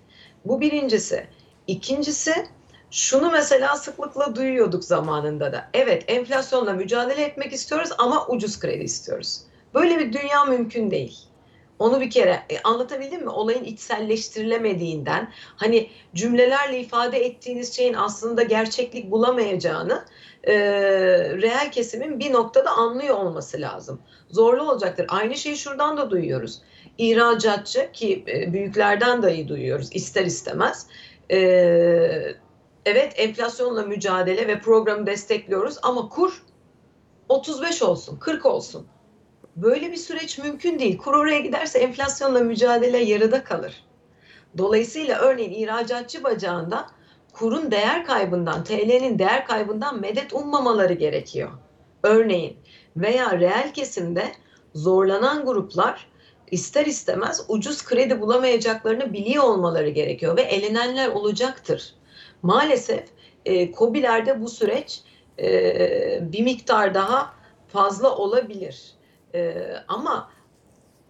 Bu 0.45 0.61
birincisi. 0.61 1.27
İkincisi 1.67 2.33
şunu 2.91 3.31
mesela 3.31 3.75
sıklıkla 3.75 4.35
duyuyorduk 4.35 4.83
zamanında 4.83 5.53
da. 5.53 5.69
Evet 5.73 6.03
enflasyonla 6.07 6.73
mücadele 6.73 7.23
etmek 7.23 7.53
istiyoruz 7.53 7.89
ama 7.97 8.27
ucuz 8.27 8.59
kredi 8.59 8.83
istiyoruz. 8.83 9.41
Böyle 9.73 9.99
bir 9.99 10.13
dünya 10.13 10.45
mümkün 10.45 10.91
değil. 10.91 11.17
Onu 11.79 12.01
bir 12.01 12.09
kere 12.09 12.43
e, 12.49 12.61
anlatabildim 12.63 13.23
mi? 13.23 13.29
Olayın 13.29 13.63
içselleştirilemediğinden, 13.63 15.31
hani 15.55 15.89
cümlelerle 16.15 16.79
ifade 16.79 17.25
ettiğiniz 17.25 17.75
şeyin 17.75 17.93
aslında 17.93 18.43
gerçeklik 18.43 19.11
bulamayacağını 19.11 20.05
e, 20.43 20.53
reel 21.41 21.71
kesimin 21.71 22.19
bir 22.19 22.33
noktada 22.33 22.71
anlıyor 22.71 23.17
olması 23.17 23.61
lazım. 23.61 24.01
Zorlu 24.29 24.71
olacaktır. 24.71 25.05
Aynı 25.09 25.37
şeyi 25.37 25.57
şuradan 25.57 25.97
da 25.97 26.09
duyuyoruz. 26.09 26.61
İhracatçı 26.97 27.91
ki 27.93 28.23
e, 28.27 28.53
büyüklerden 28.53 29.23
dahi 29.23 29.47
duyuyoruz 29.47 29.89
ister 29.91 30.25
istemez. 30.25 30.87
E, 31.31 31.37
evet 32.85 33.13
enflasyonla 33.15 33.83
mücadele 33.83 34.47
ve 34.47 34.59
programı 34.59 35.05
destekliyoruz 35.05 35.77
ama 35.83 36.09
kur 36.09 36.43
35 37.29 37.81
olsun, 37.81 38.17
40 38.17 38.45
olsun. 38.45 38.87
Böyle 39.55 39.91
bir 39.91 39.97
süreç 39.97 40.37
mümkün 40.37 40.79
değil. 40.79 40.97
Kur 40.97 41.13
oraya 41.13 41.39
giderse 41.39 41.79
enflasyonla 41.79 42.39
mücadele 42.39 42.97
yarıda 42.97 43.43
kalır. 43.43 43.83
Dolayısıyla 44.57 45.19
örneğin 45.19 45.51
ihracatçı 45.51 46.23
bacağında 46.23 46.87
kurun 47.33 47.71
değer 47.71 48.05
kaybından, 48.05 48.63
TL'nin 48.63 49.19
değer 49.19 49.45
kaybından 49.47 50.01
medet 50.01 50.33
ummamaları 50.33 50.93
gerekiyor. 50.93 51.51
Örneğin 52.03 52.57
veya 52.97 53.39
reel 53.39 53.73
kesimde 53.73 54.31
zorlanan 54.75 55.45
gruplar 55.45 56.07
ister 56.53 56.85
istemez 56.85 57.45
ucuz 57.47 57.85
kredi 57.85 58.21
bulamayacaklarını 58.21 59.13
biliyor 59.13 59.43
olmaları 59.43 59.89
gerekiyor 59.89 60.37
ve 60.37 60.41
elenenler 60.41 61.07
olacaktır. 61.07 61.95
Maalesef 62.41 63.03
e, 63.45 63.73
COBİ'lerde 63.73 64.41
bu 64.41 64.49
süreç 64.49 65.01
e, 65.39 66.19
bir 66.21 66.43
miktar 66.43 66.93
daha 66.93 67.33
fazla 67.67 68.15
olabilir. 68.15 68.95
E, 69.35 69.55
ama 69.87 70.29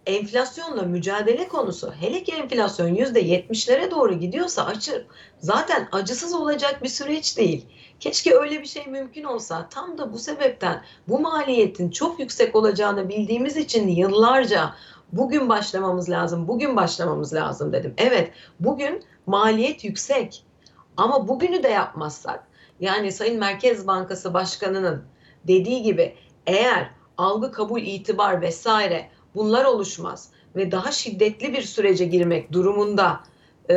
enflasyonla 0.06 0.82
mücadele 0.82 1.48
konusu 1.48 1.92
hele 2.00 2.22
ki 2.22 2.32
enflasyon 2.32 2.94
yüzde 2.94 3.20
yetmişlere 3.20 3.90
doğru 3.90 4.14
gidiyorsa 4.14 4.64
açır 4.64 5.06
zaten 5.38 5.88
acısız 5.92 6.34
olacak 6.34 6.82
bir 6.82 6.88
süreç 6.88 7.38
değil. 7.38 7.66
Keşke 8.00 8.34
öyle 8.34 8.62
bir 8.62 8.66
şey 8.66 8.86
mümkün 8.86 9.24
olsa. 9.24 9.68
Tam 9.68 9.98
da 9.98 10.12
bu 10.12 10.18
sebepten 10.18 10.82
bu 11.08 11.20
maliyetin 11.20 11.90
çok 11.90 12.20
yüksek 12.20 12.56
olacağını 12.56 13.08
bildiğimiz 13.08 13.56
için 13.56 13.88
yıllarca 13.88 14.74
bugün 15.16 15.48
başlamamız 15.48 16.10
lazım, 16.10 16.48
bugün 16.48 16.76
başlamamız 16.76 17.34
lazım 17.34 17.72
dedim. 17.72 17.94
Evet, 17.96 18.32
bugün 18.60 19.04
maliyet 19.26 19.84
yüksek. 19.84 20.44
Ama 20.96 21.28
bugünü 21.28 21.62
de 21.62 21.68
yapmazsak, 21.68 22.46
yani 22.80 23.12
Sayın 23.12 23.38
Merkez 23.38 23.86
Bankası 23.86 24.34
Başkanı'nın 24.34 25.04
dediği 25.44 25.82
gibi 25.82 26.14
eğer 26.46 26.90
algı, 27.18 27.52
kabul, 27.52 27.80
itibar 27.80 28.40
vesaire 28.40 29.08
bunlar 29.34 29.64
oluşmaz 29.64 30.30
ve 30.56 30.72
daha 30.72 30.92
şiddetli 30.92 31.52
bir 31.52 31.62
sürece 31.62 32.04
girmek 32.04 32.52
durumunda 32.52 33.20
e, 33.70 33.74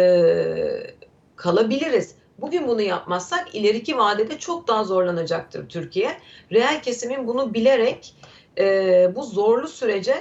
kalabiliriz. 1.35 2.15
Bugün 2.37 2.67
bunu 2.67 2.81
yapmazsak 2.81 3.55
ileriki 3.55 3.97
vadede 3.97 4.39
çok 4.39 4.67
daha 4.67 4.83
zorlanacaktır 4.83 5.69
Türkiye. 5.69 6.17
Reel 6.51 6.81
kesimin 6.81 7.27
bunu 7.27 7.53
bilerek 7.53 8.15
e, 8.57 9.15
bu 9.15 9.23
zorlu 9.23 9.67
sürece 9.67 10.15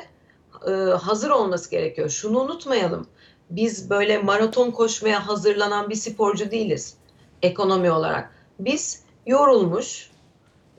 e, 0.67 0.71
hazır 0.91 1.31
olması 1.31 1.71
gerekiyor. 1.71 2.09
Şunu 2.09 2.41
unutmayalım. 2.41 3.07
Biz 3.51 3.91
böyle 3.91 4.19
maraton 4.19 4.71
koşmaya 4.71 5.29
hazırlanan 5.29 5.91
bir 5.91 5.95
sporcu 5.95 6.51
değiliz 6.51 6.97
ekonomi 7.43 7.91
olarak. 7.91 8.31
Biz 8.59 9.03
yorulmuş, 9.27 10.11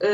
e, 0.04 0.10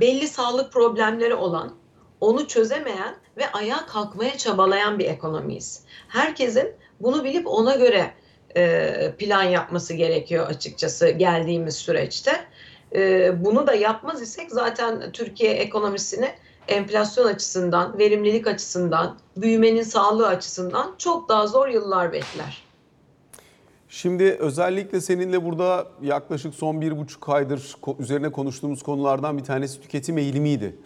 belli 0.00 0.28
sağlık 0.28 0.72
problemleri 0.72 1.34
olan, 1.34 1.74
onu 2.20 2.48
çözemeyen 2.48 3.16
ve 3.36 3.52
ayağa 3.52 3.86
kalkmaya 3.86 4.38
çabalayan 4.38 4.98
bir 4.98 5.04
ekonomiyiz. 5.04 5.84
Herkesin 6.08 6.72
bunu 7.00 7.24
bilip 7.24 7.46
ona 7.46 7.74
göre 7.74 8.14
e, 8.56 9.14
plan 9.18 9.42
yapması 9.42 9.94
gerekiyor 9.94 10.46
açıkçası 10.46 11.10
geldiğimiz 11.10 11.76
süreçte. 11.76 12.32
Bunu 13.36 13.66
da 13.66 13.74
yapmaz 13.74 14.22
isek 14.22 14.50
zaten 14.50 15.12
Türkiye 15.12 15.52
ekonomisini 15.52 16.34
enflasyon 16.68 17.26
açısından, 17.26 17.98
verimlilik 17.98 18.46
açısından, 18.46 19.18
büyümenin 19.36 19.82
sağlığı 19.82 20.26
açısından 20.26 20.94
çok 20.98 21.28
daha 21.28 21.46
zor 21.46 21.68
yıllar 21.68 22.12
bekler. 22.12 22.64
Şimdi 23.88 24.24
özellikle 24.24 25.00
seninle 25.00 25.44
burada 25.44 25.86
yaklaşık 26.02 26.54
son 26.54 26.80
bir 26.80 26.98
buçuk 26.98 27.28
aydır 27.28 27.76
üzerine 27.98 28.32
konuştuğumuz 28.32 28.82
konulardan 28.82 29.38
bir 29.38 29.44
tanesi 29.44 29.80
tüketim 29.80 30.18
eğilimiydi. 30.18 30.76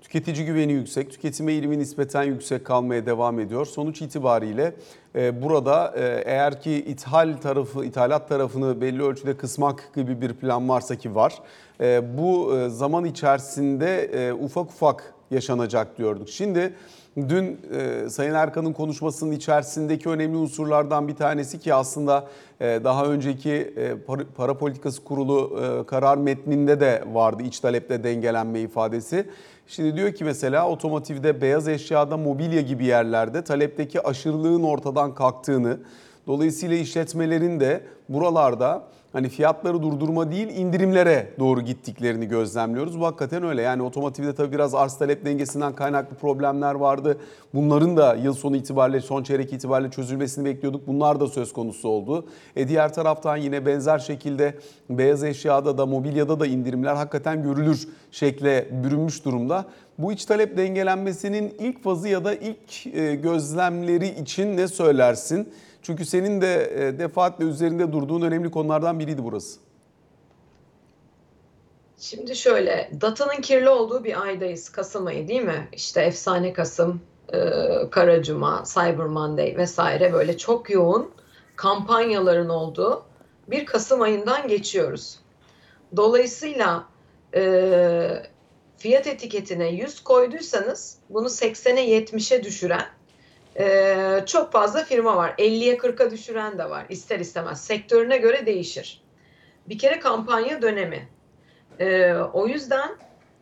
Tüketici 0.00 0.46
güveni 0.46 0.72
yüksek, 0.72 1.10
tüketim 1.10 1.48
eğilimi 1.48 1.78
nispeten 1.78 2.22
yüksek 2.22 2.64
kalmaya 2.64 3.06
devam 3.06 3.40
ediyor. 3.40 3.66
Sonuç 3.66 4.02
itibariyle 4.02 4.74
e, 5.14 5.42
burada 5.42 5.94
e, 5.96 6.22
eğer 6.26 6.60
ki 6.60 6.72
ithal 6.72 7.36
tarafı, 7.42 7.84
ithalat 7.84 8.28
tarafını 8.28 8.80
belli 8.80 9.02
ölçüde 9.02 9.36
kısmak 9.36 9.90
gibi 9.94 10.20
bir 10.20 10.32
plan 10.32 10.68
varsa 10.68 10.96
ki 10.96 11.14
var. 11.14 11.34
E, 11.80 12.18
bu 12.18 12.58
e, 12.58 12.68
zaman 12.68 13.04
içerisinde 13.04 14.02
e, 14.04 14.32
ufak 14.32 14.64
ufak 14.64 15.14
yaşanacak 15.30 15.98
diyorduk. 15.98 16.28
Şimdi 16.28 16.74
dün 17.16 17.60
e, 17.72 18.10
Sayın 18.10 18.34
Erkan'ın 18.34 18.72
konuşmasının 18.72 19.32
içerisindeki 19.32 20.08
önemli 20.08 20.36
unsurlardan 20.36 21.08
bir 21.08 21.14
tanesi 21.14 21.58
ki 21.60 21.74
aslında 21.74 22.26
e, 22.60 22.80
daha 22.84 23.06
önceki 23.06 23.52
e, 23.52 23.96
para, 24.06 24.22
para 24.36 24.58
politikası 24.58 25.04
kurulu 25.04 25.60
e, 25.62 25.86
karar 25.86 26.16
metninde 26.16 26.80
de 26.80 27.04
vardı 27.12 27.42
iç 27.42 27.60
talepte 27.60 28.04
dengelenme 28.04 28.60
ifadesi. 28.60 29.26
Şimdi 29.66 29.96
diyor 29.96 30.12
ki 30.12 30.24
mesela 30.24 30.68
otomotivde, 30.68 31.40
beyaz 31.40 31.68
eşyada, 31.68 32.16
mobilya 32.16 32.60
gibi 32.60 32.84
yerlerde 32.84 33.44
talepteki 33.44 34.02
aşırılığın 34.02 34.62
ortadan 34.62 35.14
kalktığını, 35.14 35.78
dolayısıyla 36.26 36.76
işletmelerin 36.76 37.60
de 37.60 37.80
buralarda 38.08 38.82
hani 39.16 39.28
fiyatları 39.28 39.82
durdurma 39.82 40.32
değil 40.32 40.48
indirimlere 40.48 41.28
doğru 41.38 41.60
gittiklerini 41.60 42.28
gözlemliyoruz. 42.28 43.00
Bu 43.00 43.06
hakikaten 43.06 43.42
öyle. 43.42 43.62
Yani 43.62 43.82
otomotivde 43.82 44.34
tabii 44.34 44.52
biraz 44.52 44.74
arz 44.74 44.98
talep 44.98 45.24
dengesinden 45.24 45.72
kaynaklı 45.72 46.16
problemler 46.16 46.74
vardı. 46.74 47.18
Bunların 47.54 47.96
da 47.96 48.14
yıl 48.14 48.34
sonu 48.34 48.56
itibariyle 48.56 49.00
son 49.00 49.22
çeyrek 49.22 49.52
itibariyle 49.52 49.90
çözülmesini 49.90 50.44
bekliyorduk. 50.44 50.86
Bunlar 50.86 51.20
da 51.20 51.26
söz 51.26 51.52
konusu 51.52 51.88
oldu. 51.88 52.26
E 52.56 52.68
diğer 52.68 52.94
taraftan 52.94 53.36
yine 53.36 53.66
benzer 53.66 53.98
şekilde 53.98 54.54
beyaz 54.90 55.24
eşyada 55.24 55.78
da 55.78 55.86
mobilyada 55.86 56.40
da 56.40 56.46
indirimler 56.46 56.94
hakikaten 56.94 57.42
görülür 57.42 57.88
şekle 58.10 58.68
bürünmüş 58.84 59.24
durumda. 59.24 59.64
Bu 59.98 60.12
iç 60.12 60.24
talep 60.24 60.56
dengelenmesinin 60.56 61.54
ilk 61.58 61.82
fazı 61.82 62.08
ya 62.08 62.24
da 62.24 62.34
ilk 62.34 62.86
e, 62.86 63.14
gözlemleri 63.14 64.20
için 64.20 64.56
ne 64.56 64.68
söylersin? 64.68 65.48
Çünkü 65.86 66.04
senin 66.04 66.40
de 66.40 66.72
e, 66.74 66.98
defaatle 66.98 67.44
üzerinde 67.44 67.92
durduğun 67.92 68.22
önemli 68.22 68.50
konulardan 68.50 68.98
biriydi 68.98 69.24
burası. 69.24 69.60
Şimdi 71.98 72.36
şöyle, 72.36 72.90
datanın 73.00 73.40
kirli 73.40 73.68
olduğu 73.68 74.04
bir 74.04 74.22
aydayız. 74.22 74.68
Kasım 74.68 75.06
ayı 75.06 75.28
değil 75.28 75.42
mi? 75.42 75.68
İşte 75.72 76.00
Efsane 76.00 76.52
Kasım, 76.52 77.00
e, 77.32 77.38
Kara 77.90 78.22
Cuma, 78.22 78.62
Cyber 78.74 79.06
Monday 79.06 79.56
vesaire 79.56 80.12
böyle 80.12 80.38
çok 80.38 80.70
yoğun 80.70 81.10
kampanyaların 81.56 82.48
olduğu 82.48 83.04
bir 83.48 83.66
Kasım 83.66 84.02
ayından 84.02 84.48
geçiyoruz. 84.48 85.18
Dolayısıyla 85.96 86.86
e, 87.34 88.22
fiyat 88.76 89.06
etiketine 89.06 89.68
100 89.68 90.00
koyduysanız 90.00 90.98
bunu 91.10 91.26
80'e 91.26 92.00
70'e 92.00 92.44
düşüren 92.44 92.95
ee, 93.58 94.22
çok 94.26 94.52
fazla 94.52 94.84
firma 94.84 95.16
var. 95.16 95.34
50'ye 95.38 95.76
40'a 95.76 96.10
düşüren 96.10 96.58
de 96.58 96.70
var. 96.70 96.86
İster 96.88 97.20
istemez. 97.20 97.64
Sektörüne 97.64 98.16
göre 98.16 98.46
değişir. 98.46 99.02
Bir 99.68 99.78
kere 99.78 100.00
kampanya 100.00 100.62
dönemi. 100.62 101.08
Ee, 101.80 102.14
o 102.14 102.46
yüzden 102.46 102.96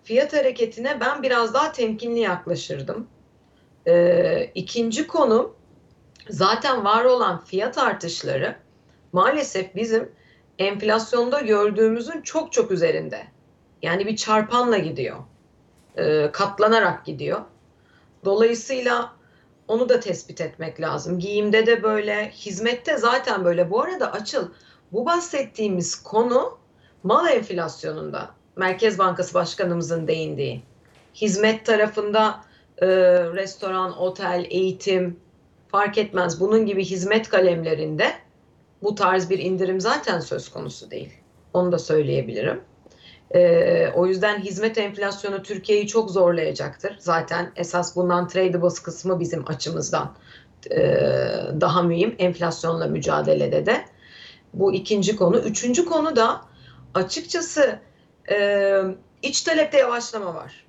fiyat 0.05 0.33
hareketine 0.33 1.01
ben 1.01 1.23
biraz 1.23 1.55
daha 1.55 1.73
temkinli 1.73 2.21
yaklaşırdım. 2.21 3.07
Ee, 3.87 4.51
ikinci 4.55 5.07
konu 5.07 5.55
zaten 6.29 6.85
var 6.85 7.05
olan 7.05 7.45
fiyat 7.45 7.79
artışları 7.79 8.57
maalesef 9.13 9.75
bizim 9.75 10.13
enflasyonda 10.59 11.41
gördüğümüzün 11.41 12.23
çok 12.23 12.53
çok 12.53 12.71
üzerinde. 12.71 13.25
Yani 13.83 14.07
bir 14.07 14.17
çarpanla 14.17 14.79
gidiyor. 14.79 15.17
Ee, 15.97 16.31
katlanarak 16.33 17.05
gidiyor. 17.05 17.41
Dolayısıyla 18.25 19.14
onu 19.69 19.89
da 19.89 20.01
tespit 20.01 20.41
etmek 20.41 20.81
lazım. 20.81 21.19
Giyimde 21.19 21.67
de 21.67 21.83
böyle, 21.83 22.31
hizmette 22.31 22.97
zaten 22.97 23.45
böyle. 23.45 23.71
Bu 23.71 23.83
arada 23.83 24.13
açıl, 24.13 24.49
bu 24.93 25.07
bahsettiğimiz 25.07 26.03
konu 26.03 26.59
mal 27.03 27.29
enflasyonunda 27.29 28.31
Merkez 28.57 28.99
Bankası 28.99 29.35
Başkanımızın 29.35 30.07
değindiği. 30.07 30.63
Hizmet 31.15 31.67
tarafında 31.67 32.45
e, 32.79 32.87
restoran, 33.35 33.99
otel, 33.99 34.47
eğitim 34.51 35.21
fark 35.69 35.99
etmez. 35.99 36.41
Bunun 36.41 36.67
gibi 36.67 36.85
hizmet 36.85 37.29
kalemlerinde 37.29 38.13
bu 38.83 38.95
tarz 38.95 39.31
bir 39.31 39.39
indirim 39.39 39.81
zaten 39.81 40.21
söz 40.21 40.49
konusu 40.49 40.91
değil. 40.91 41.13
Onu 41.53 41.73
da 41.73 41.79
söyleyebilirim. 41.79 42.61
Ee, 43.35 43.93
o 43.95 44.07
yüzden 44.07 44.39
hizmet 44.41 44.79
enflasyonu 44.79 45.43
Türkiye'yi 45.43 45.87
çok 45.87 46.11
zorlayacaktır. 46.11 46.97
Zaten 46.99 47.53
esas 47.57 47.97
bundan 47.97 48.29
tradables 48.29 48.79
kısmı 48.79 49.21
bizim 49.21 49.49
açımızdan 49.49 50.15
e, 50.71 50.81
daha 51.61 51.83
mühim 51.83 52.15
enflasyonla 52.19 52.87
mücadelede 52.87 53.67
de. 53.67 53.85
Bu 54.55 54.75
ikinci 54.75 55.17
konu. 55.17 55.39
Üçüncü 55.39 55.85
konu 55.85 56.17
da 56.17 56.41
açıkçası 56.95 57.79
e, 58.31 58.81
iç 59.23 59.43
talepte 59.43 59.79
yavaşlama 59.79 60.35
var. 60.35 60.67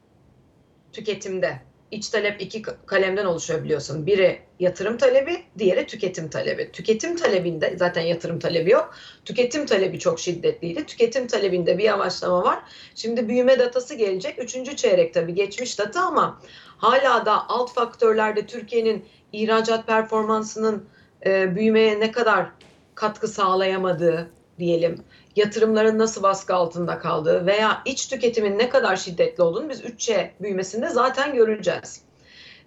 Tüketimde. 0.93 1.64
İç 1.91 2.09
talep 2.09 2.41
iki 2.41 2.61
kalemden 2.61 3.25
oluşuyor 3.25 3.63
biliyorsun. 3.63 4.05
Biri 4.05 4.41
yatırım 4.59 4.97
talebi, 4.97 5.43
diğeri 5.57 5.87
tüketim 5.87 6.29
talebi. 6.29 6.71
Tüketim 6.71 7.15
talebinde 7.15 7.73
zaten 7.77 8.01
yatırım 8.01 8.39
talebi 8.39 8.71
yok. 8.71 8.93
Tüketim 9.25 9.65
talebi 9.65 9.99
çok 9.99 10.19
şiddetliydi. 10.19 10.85
Tüketim 10.85 11.27
talebinde 11.27 11.77
bir 11.77 11.83
yavaşlama 11.83 12.43
var. 12.43 12.59
Şimdi 12.95 13.27
büyüme 13.27 13.59
datası 13.59 13.95
gelecek. 13.95 14.43
Üçüncü 14.43 14.75
çeyrek 14.75 15.13
tabii 15.13 15.33
geçmiş 15.33 15.79
data 15.79 16.01
ama 16.01 16.41
hala 16.77 17.25
da 17.25 17.49
alt 17.49 17.73
faktörlerde 17.73 18.45
Türkiye'nin 18.45 19.05
ihracat 19.33 19.87
performansının 19.87 20.85
e, 21.25 21.55
büyümeye 21.55 21.99
ne 21.99 22.11
kadar 22.11 22.47
katkı 22.95 23.27
sağlayamadığı 23.27 24.29
diyelim 24.59 25.03
yatırımların 25.35 25.99
nasıl 25.99 26.23
baskı 26.23 26.55
altında 26.55 26.99
kaldığı 26.99 27.45
veya 27.45 27.81
iç 27.85 28.07
tüketimin 28.07 28.59
ne 28.59 28.69
kadar 28.69 28.95
şiddetli 28.95 29.43
olduğunu 29.43 29.69
biz 29.69 29.81
3C 29.81 30.29
büyümesinde 30.41 30.89
zaten 30.89 31.35
göreceğiz. 31.35 32.01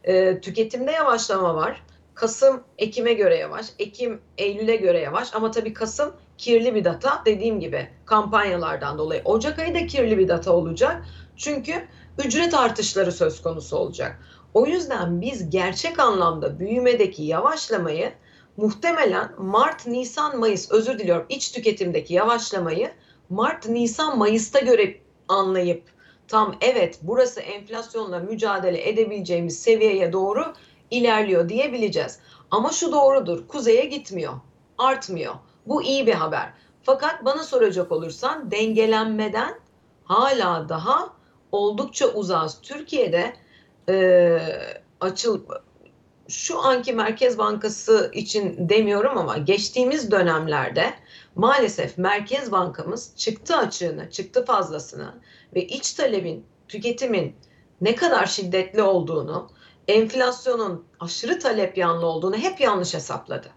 Ee, 0.04 0.40
tüketimde 0.40 0.92
yavaşlama 0.92 1.54
var. 1.54 1.82
Kasım 2.14 2.62
Ekim'e 2.78 3.12
göre 3.12 3.37
yavaş, 3.37 3.66
Ekim 3.78 4.20
Eylül'e 4.38 4.76
göre 4.76 5.00
yavaş 5.00 5.34
ama 5.34 5.50
tabii 5.50 5.72
Kasım 5.72 6.12
kirli 6.38 6.75
bir 6.75 6.84
data 6.84 7.22
dediğim 7.26 7.60
gibi 7.60 7.88
kampanyalardan 8.06 8.98
dolayı. 8.98 9.22
Ocak 9.25 9.58
ayı 9.58 9.75
da 9.75 9.87
kirli 9.87 10.18
bir 10.18 10.28
data 10.28 10.52
olacak. 10.52 11.04
Çünkü 11.37 11.72
ücret 12.25 12.54
artışları 12.54 13.12
söz 13.12 13.42
konusu 13.42 13.76
olacak. 13.76 14.18
O 14.54 14.66
yüzden 14.66 15.20
biz 15.20 15.50
gerçek 15.50 15.98
anlamda 15.98 16.58
büyümedeki 16.60 17.22
yavaşlamayı 17.22 18.12
muhtemelen 18.59 19.31
Mart, 19.38 19.87
Nisan, 19.87 20.38
Mayıs 20.38 20.71
özür 20.71 20.99
diliyorum 20.99 21.27
iç 21.29 21.53
tüketimdeki 21.53 22.15
yavaşlamayı 22.15 22.91
Mart, 23.31 23.69
Nisan, 23.69 24.19
Mayıs'ta 24.19 24.61
göre 24.61 25.00
anlayıp 25.29 25.83
tam 26.29 26.57
evet 26.61 26.99
burası 27.03 27.41
enflasyonla 27.41 28.19
mücadele 28.19 28.88
edebileceğimiz 28.88 29.62
seviyeye 29.62 30.12
doğru 30.12 30.53
ilerliyor 30.91 31.49
diyebileceğiz. 31.49 32.19
Ama 32.50 32.71
şu 32.71 32.93
doğrudur 32.93 33.49
kuzeye 33.49 33.85
gitmiyor, 33.85 34.33
artmıyor. 34.79 35.35
Bu 35.67 35.83
iyi 35.83 36.07
bir 36.07 36.15
haber. 36.15 36.53
Fakat 36.83 37.25
bana 37.25 37.43
soracak 37.45 37.93
olursan 37.93 38.50
dengelenmeden 38.50 39.55
hala 40.05 40.69
daha 40.69 41.12
oldukça 41.53 42.07
uzağız. 42.07 42.59
Türkiye'de 42.62 43.33
e, 43.88 44.38
açıl 45.01 45.44
şu 46.29 46.59
anki 46.59 46.93
Merkez 46.93 47.38
Bankası 47.38 48.11
için 48.14 48.69
demiyorum 48.69 49.19
ama 49.19 49.38
geçtiğimiz 49.38 50.11
dönemlerde 50.11 50.95
maalesef 51.35 51.99
Merkez 51.99 52.53
Bankamız 52.53 53.17
çıktı 53.17 53.57
açığını, 53.57 54.11
çıktı 54.11 54.45
fazlasını 54.45 55.14
ve 55.55 55.67
iç 55.67 55.93
talebin, 55.93 56.47
tüketimin 56.69 57.37
ne 57.81 57.95
kadar 57.95 58.27
şiddetli 58.27 58.83
olduğunu, 58.83 59.51
enflasyonun 59.88 60.85
aşırı 61.01 61.38
talep 61.38 61.79
yanlı 61.79 62.07
olduğunu 62.07 62.37
hep 62.37 62.61
yanlış 62.61 62.95
hesapladı. 62.95 63.49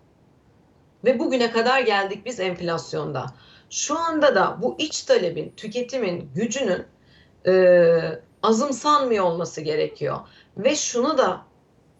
Ve 1.06 1.20
bugüne 1.20 1.52
kadar 1.52 1.82
geldik 1.82 2.26
biz 2.26 2.40
enflasyonda. 2.40 3.26
Şu 3.70 4.00
anda 4.00 4.36
da 4.36 4.58
bu 4.62 4.76
iç 4.80 5.04
talebin, 5.04 5.54
tüketimin 5.58 6.30
gücünün 6.36 6.86
e, 7.48 8.22
azımsanmıyor 8.44 9.26
olması 9.26 9.62
gerekiyor. 9.62 10.20
Ve 10.58 10.76
şunu 10.76 11.18
da 11.18 11.51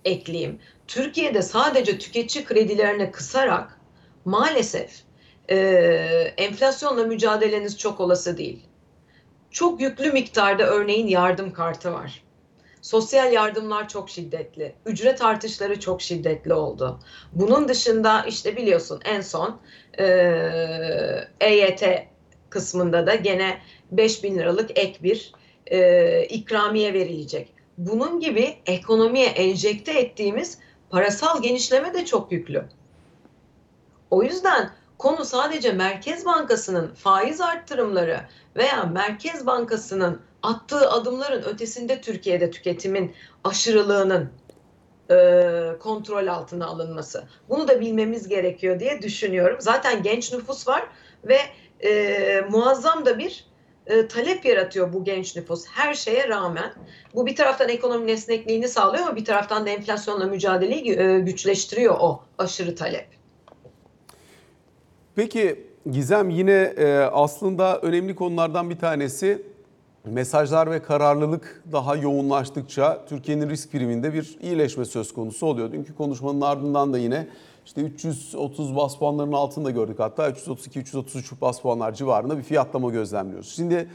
ekleyeyim. 0.06 0.60
Türkiye'de 0.88 1.42
sadece 1.42 1.98
tüketici 1.98 2.46
kredilerini 2.46 3.12
kısarak 3.12 3.80
maalesef 4.26 4.92
e, 5.50 5.58
enflasyonla 6.38 7.04
mücadeleniz 7.04 7.78
çok 7.78 8.00
olası 8.00 8.38
değil. 8.38 8.60
Çok 9.52 9.82
yüklü 9.82 10.12
miktarda 10.12 10.64
örneğin 10.64 11.08
yardım 11.08 11.54
kartı 11.54 11.94
var. 11.94 12.24
Sosyal 12.82 13.34
yardımlar 13.34 13.90
çok 13.90 14.10
şiddetli. 14.10 14.76
Ücret 14.86 15.22
artışları 15.22 15.80
çok 15.80 16.02
şiddetli 16.02 16.54
oldu. 16.54 17.00
Bunun 17.34 17.68
dışında 17.68 18.26
işte 18.26 18.58
biliyorsun 18.58 19.02
en 19.06 19.22
son 19.22 19.62
e, 20.00 20.06
EYT 21.42 21.84
kısmında 22.50 23.08
da 23.08 23.16
gene 23.16 23.58
5 23.92 24.24
bin 24.24 24.40
liralık 24.40 24.80
ek 24.80 25.04
bir 25.04 25.32
e, 25.68 26.24
ikramiye 26.26 26.94
verilecek 26.94 27.61
bunun 27.86 28.20
gibi 28.20 28.58
ekonomiye 28.66 29.28
enjekte 29.28 29.92
ettiğimiz 29.92 30.58
parasal 30.90 31.42
genişleme 31.42 31.94
de 31.94 32.06
çok 32.06 32.32
yüklü. 32.32 32.66
O 34.12 34.24
yüzden 34.24 34.72
konu 34.98 35.26
sadece 35.26 35.72
Merkez 35.72 36.26
Bankası'nın 36.26 36.94
faiz 36.94 37.42
arttırımları 37.42 38.22
veya 38.56 38.84
Merkez 38.84 39.46
Bankası'nın 39.46 40.22
attığı 40.44 40.92
adımların 40.92 41.44
ötesinde 41.44 42.02
Türkiye'de 42.02 42.52
tüketimin 42.52 43.16
aşırılığının 43.44 44.30
e, 45.12 45.16
kontrol 45.80 46.28
altına 46.28 46.66
alınması. 46.68 47.24
Bunu 47.50 47.68
da 47.68 47.82
bilmemiz 47.82 48.28
gerekiyor 48.28 48.80
diye 48.80 49.02
düşünüyorum. 49.02 49.58
Zaten 49.60 50.04
genç 50.04 50.34
nüfus 50.34 50.68
var 50.68 50.84
ve 51.24 51.40
e, 51.84 52.42
muazzam 52.50 53.06
da 53.06 53.18
bir 53.20 53.51
e, 53.88 54.08
talep 54.08 54.46
yaratıyor 54.46 54.94
bu 54.94 55.04
genç 55.04 55.36
nüfus 55.36 55.66
her 55.66 55.94
şeye 55.94 56.28
rağmen. 56.28 56.74
Bu 57.16 57.26
bir 57.26 57.36
taraftan 57.36 57.70
ekonomi 57.70 58.12
esnekliğini 58.12 58.68
sağlıyor 58.68 59.04
ama 59.04 59.16
bir 59.16 59.26
taraftan 59.26 59.66
da 59.66 59.70
enflasyonla 59.70 60.26
mücadeleyi 60.26 61.00
e, 61.00 61.20
güçleştiriyor 61.20 61.96
o 62.00 62.24
aşırı 62.38 62.76
talep. 62.76 63.08
Peki 65.16 65.72
Gizem 65.92 66.30
yine 66.30 66.74
e, 66.78 66.98
aslında 66.98 67.80
önemli 67.80 68.16
konulardan 68.16 68.70
bir 68.70 68.78
tanesi 68.78 69.42
mesajlar 70.06 70.72
ve 70.72 70.82
kararlılık 70.82 71.64
daha 71.72 71.96
yoğunlaştıkça 71.96 73.06
Türkiye'nin 73.10 73.50
risk 73.50 73.72
priminde 73.72 74.14
bir 74.14 74.38
iyileşme 74.42 74.86
söz 74.86 75.14
konusu 75.14 75.46
oluyor. 75.46 75.72
Dünkü 75.72 75.96
konuşmanın 75.96 76.42
ardından 76.42 76.94
da 76.94 76.98
yine 76.98 77.28
işte 77.66 77.82
330 77.82 78.76
bas 78.76 78.98
puanlarının 78.98 79.34
altında 79.34 79.72
gördük 79.72 80.00
hatta 80.00 80.30
332-333 80.30 81.42
bas 81.42 81.62
puanlar 81.62 81.94
civarında 81.94 82.38
bir 82.38 82.44
fiyatlama 82.44 82.92
gözlemliyoruz. 82.92 83.56
Şimdi 83.56 83.88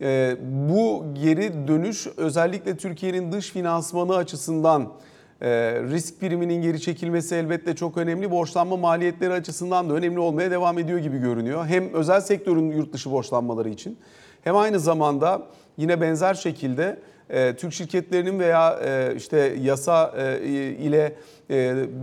e, 0.00 0.36
bu 0.68 1.04
geri 1.22 1.68
dönüş 1.68 2.06
özellikle 2.16 2.76
Türkiye'nin 2.76 3.32
dış 3.32 3.50
finansmanı 3.50 4.16
açısından 4.16 4.92
e, 5.40 5.48
risk 5.82 6.20
priminin 6.20 6.62
geri 6.62 6.80
çekilmesi 6.80 7.34
elbette 7.34 7.76
çok 7.76 7.96
önemli. 7.96 8.30
Borçlanma 8.30 8.76
maliyetleri 8.76 9.32
açısından 9.32 9.90
da 9.90 9.94
önemli 9.94 10.18
olmaya 10.18 10.50
devam 10.50 10.78
ediyor 10.78 10.98
gibi 10.98 11.18
görünüyor. 11.18 11.66
Hem 11.66 11.94
özel 11.94 12.20
sektörün 12.20 12.70
yurt 12.70 12.92
dışı 12.92 13.10
borçlanmaları 13.10 13.68
için 13.68 13.98
hem 14.44 14.56
aynı 14.56 14.80
zamanda 14.80 15.42
yine 15.76 16.00
benzer 16.00 16.34
şekilde 16.34 16.98
e, 17.30 17.56
Türk 17.56 17.72
şirketlerinin 17.72 18.38
veya 18.38 18.80
e, 18.84 19.14
işte 19.16 19.54
yasa 19.60 20.14
e, 20.16 20.48
ile 20.70 21.14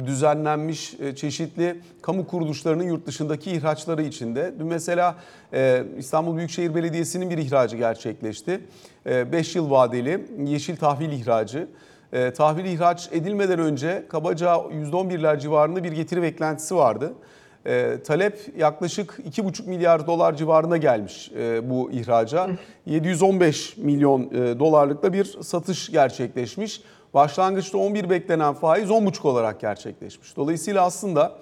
düzenlenmiş 0.06 0.96
çeşitli 1.16 1.82
kamu 2.02 2.28
kuruluşlarının 2.28 2.84
yurt 2.84 3.08
dışındaki 3.08 3.52
ihraçları 3.52 4.04
içinde. 4.04 4.54
Dün 4.60 4.68
mesela 4.68 5.16
İstanbul 5.98 6.38
Büyükşehir 6.38 6.76
Belediyesi'nin 6.76 7.30
bir 7.30 7.38
ihracı 7.38 7.78
gerçekleşti. 7.78 8.62
5 9.06 9.56
yıl 9.56 9.72
vadeli 9.72 10.26
yeşil 10.46 10.78
tahvil 10.78 11.12
ihracı. 11.12 11.68
Tahvil 12.38 12.66
ihraç 12.66 13.10
edilmeden 13.12 13.60
önce 13.60 14.06
kabaca 14.10 14.54
%11'ler 14.56 15.40
civarında 15.40 15.84
bir 15.84 15.92
getiri 15.92 16.22
beklentisi 16.22 16.76
vardı. 16.76 17.14
E, 17.66 18.04
talep 18.04 18.54
yaklaşık 18.58 19.20
2,5 19.30 19.68
milyar 19.70 20.08
dolar 20.08 20.36
civarına 20.36 20.78
gelmiş 20.78 21.32
e, 21.38 21.70
bu 21.70 21.92
ihraca. 21.92 22.50
715 22.86 23.78
milyon 23.78 24.22
e, 24.22 24.60
dolarlıkla 24.60 25.14
bir 25.14 25.26
satış 25.42 25.92
gerçekleşmiş. 25.92 26.82
Başlangıçta 27.14 27.78
11 27.78 28.10
beklenen 28.10 28.54
faiz 28.54 28.90
10,5 28.90 29.28
olarak 29.28 29.60
gerçekleşmiş. 29.60 30.36
Dolayısıyla 30.36 30.86
aslında 30.86 31.36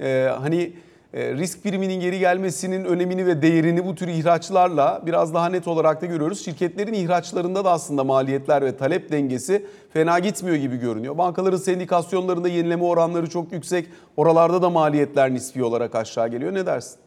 e, 0.00 0.30
hani 0.40 0.72
risk 1.16 1.62
priminin 1.62 2.00
geri 2.00 2.18
gelmesinin 2.18 2.84
önemini 2.84 3.26
ve 3.26 3.42
değerini 3.42 3.86
bu 3.86 3.94
tür 3.94 4.08
ihraçlarla 4.08 5.02
biraz 5.06 5.34
daha 5.34 5.48
net 5.48 5.68
olarak 5.68 6.02
da 6.02 6.06
görüyoruz. 6.06 6.44
Şirketlerin 6.44 6.92
ihraçlarında 6.92 7.64
da 7.64 7.70
aslında 7.70 8.04
maliyetler 8.04 8.64
ve 8.64 8.76
talep 8.76 9.12
dengesi 9.12 9.66
fena 9.92 10.18
gitmiyor 10.18 10.56
gibi 10.56 10.76
görünüyor. 10.76 11.18
Bankaların 11.18 11.56
sendikasyonlarında 11.58 12.48
yenileme 12.48 12.84
oranları 12.84 13.30
çok 13.30 13.52
yüksek. 13.52 13.88
Oralarda 14.16 14.62
da 14.62 14.70
maliyetler 14.70 15.34
nispi 15.34 15.64
olarak 15.64 15.94
aşağı 15.94 16.28
geliyor. 16.28 16.54
Ne 16.54 16.66
dersin? 16.66 16.98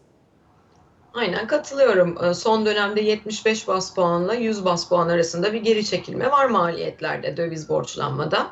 Aynen 1.13 1.47
katılıyorum. 1.47 2.17
Ee, 2.23 2.33
Son 2.33 2.65
dönemde 2.65 3.01
75 3.01 3.67
bas 3.67 3.93
puanla 3.95 4.33
100 4.33 4.65
bas 4.65 4.89
puan 4.89 5.09
arasında 5.09 5.53
bir 5.53 5.61
geri 5.61 5.85
çekilme 5.85 6.31
var 6.31 6.45
maliyetlerde 6.45 7.37
döviz 7.37 7.69
borçlanmada. 7.69 8.47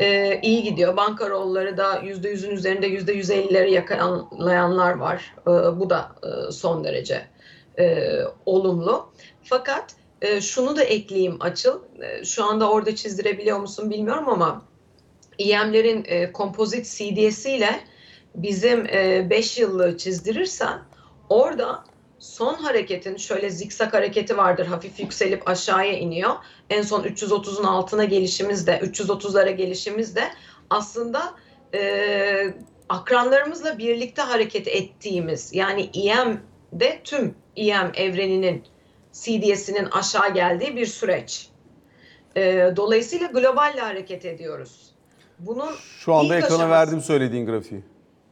Ee, 0.00 0.40
iyi 0.42 0.62
gidiyor. 0.62 0.96
Banka 0.96 1.30
rolları 1.30 1.76
da 1.76 1.94
%100'ün 1.96 2.50
üzerinde 2.50 2.88
%150'leri 2.88 3.70
yakalayanlar 3.70 4.92
var. 4.92 5.34
Ee, 5.40 5.50
bu 5.50 5.90
da 5.90 6.12
e, 6.22 6.52
son 6.52 6.84
derece 6.84 7.26
e, 7.78 8.18
olumlu. 8.46 9.12
Fakat 9.42 9.94
e, 10.22 10.40
şunu 10.40 10.76
da 10.76 10.82
ekleyeyim 10.82 11.36
Açıl. 11.40 11.80
E, 12.02 12.24
şu 12.24 12.44
anda 12.44 12.70
orada 12.70 12.96
çizdirebiliyor 12.96 13.58
musun 13.58 13.90
bilmiyorum 13.90 14.28
ama 14.28 14.62
EM'lerin 15.38 16.04
e, 16.08 16.32
kompozit 16.32 16.84
CDS'iyle 16.86 17.80
bizim 18.34 18.84
5 19.30 19.58
yıllığı 19.58 19.96
çizdirirsen 19.96 20.78
orada 21.28 21.84
son 22.18 22.54
hareketin 22.54 23.16
şöyle 23.16 23.50
zikzak 23.50 23.94
hareketi 23.94 24.36
vardır. 24.36 24.66
Hafif 24.66 25.00
yükselip 25.00 25.48
aşağıya 25.48 25.92
iniyor. 25.98 26.30
En 26.70 26.82
son 26.82 27.04
330'un 27.04 27.64
altına 27.64 28.04
gelişimiz 28.04 28.66
de 28.66 28.78
330'lara 28.78 29.50
gelişimiz 29.50 30.16
de 30.16 30.24
aslında 30.70 31.34
e, 31.74 32.54
akranlarımızla 32.88 33.78
birlikte 33.78 34.22
hareket 34.22 34.68
ettiğimiz 34.68 35.54
yani 35.54 35.90
EM'de 35.94 37.00
tüm 37.04 37.34
EM 37.56 37.92
evreninin 37.94 38.62
CDS'inin 39.12 39.84
aşağı 39.84 40.34
geldiği 40.34 40.76
bir 40.76 40.86
süreç. 40.86 41.48
E, 42.36 42.72
dolayısıyla 42.76 43.26
globalle 43.26 43.80
hareket 43.80 44.24
ediyoruz. 44.24 44.90
Bunun 45.38 45.70
Şu 45.98 46.14
anda 46.14 46.36
ekrana 46.36 46.46
aşaması- 46.54 46.70
verdim 46.70 47.00
söylediğin 47.00 47.46
grafiği. 47.46 47.82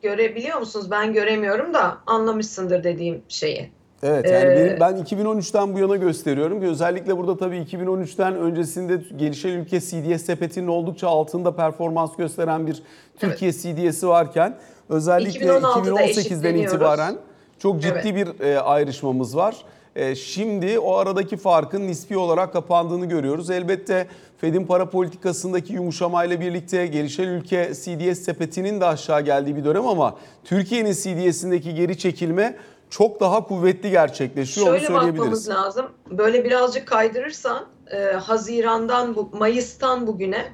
Görebiliyor 0.05 0.59
musunuz? 0.59 0.91
Ben 0.91 1.13
göremiyorum 1.13 1.75
da 1.75 1.99
anlamışsındır 2.07 2.85
dediğim 2.85 3.23
şeyi. 3.29 3.71
Evet 4.03 4.31
yani 4.31 4.45
Ee, 4.45 4.57
benim, 4.57 4.81
ben 4.81 4.95
2013'ten 4.95 5.75
bu 5.75 5.79
yana 5.79 5.97
gösteriyorum 5.97 6.61
ki 6.61 6.67
özellikle 6.67 7.17
burada 7.17 7.37
tabii 7.37 7.57
2013'ten 7.57 8.35
öncesinde 8.37 9.01
gelişen 9.17 9.51
ülke 9.51 9.81
CDS 9.81 10.23
sepetinin 10.23 10.67
oldukça 10.67 11.09
altında 11.09 11.57
performans 11.57 12.17
gösteren 12.17 12.67
bir 12.67 12.83
Türkiye 13.19 13.53
CDS'i 13.53 14.09
varken 14.09 14.57
özellikle 14.89 15.47
2016'da 15.47 15.69
2018'den 15.69 16.09
eşitleniyoruz. 16.09 16.73
itibaren 16.73 17.17
çok 17.59 17.83
ciddi 17.83 18.15
bir 18.15 18.41
e, 18.41 18.61
ayrışmamız 18.61 19.37
var. 19.37 19.57
E, 19.97 20.15
şimdi 20.15 20.79
o 20.79 20.97
aradaki 20.97 21.37
farkın 21.37 21.87
nispi 21.89 22.17
olarak 22.17 22.53
kapandığını 22.53 23.07
görüyoruz. 23.07 23.51
Elbette 23.51 24.07
Fed'in 24.39 24.67
para 24.67 24.91
politikasındaki 24.91 25.73
yumuşamayla 25.73 26.41
birlikte 26.41 26.87
gelişen 26.87 27.29
ülke 27.29 27.73
CDS 27.75 28.19
sepetinin 28.19 28.81
de 28.81 28.85
aşağı 28.85 29.21
geldiği 29.21 29.57
bir 29.57 29.65
dönem 29.65 29.87
ama 29.87 30.19
Türkiye'nin 30.45 30.93
CDS'indeki 30.93 31.75
geri 31.75 31.99
çekilme 31.99 32.57
çok 32.91 33.21
daha 33.21 33.47
kuvvetli 33.47 33.91
gerçekleşiyor 33.91 34.67
onu 34.67 34.79
Şöyle 34.79 34.95
bakmamız 34.95 35.15
söyleyebiliriz. 35.17 35.49
lazım. 35.49 35.87
Böyle 36.11 36.45
birazcık 36.45 36.87
kaydırırsan 36.89 37.67
e, 37.91 37.99
Haziran'dan 37.99 39.17
bu 39.17 39.31
Mayıs'tan 39.33 40.07
bugüne 40.07 40.53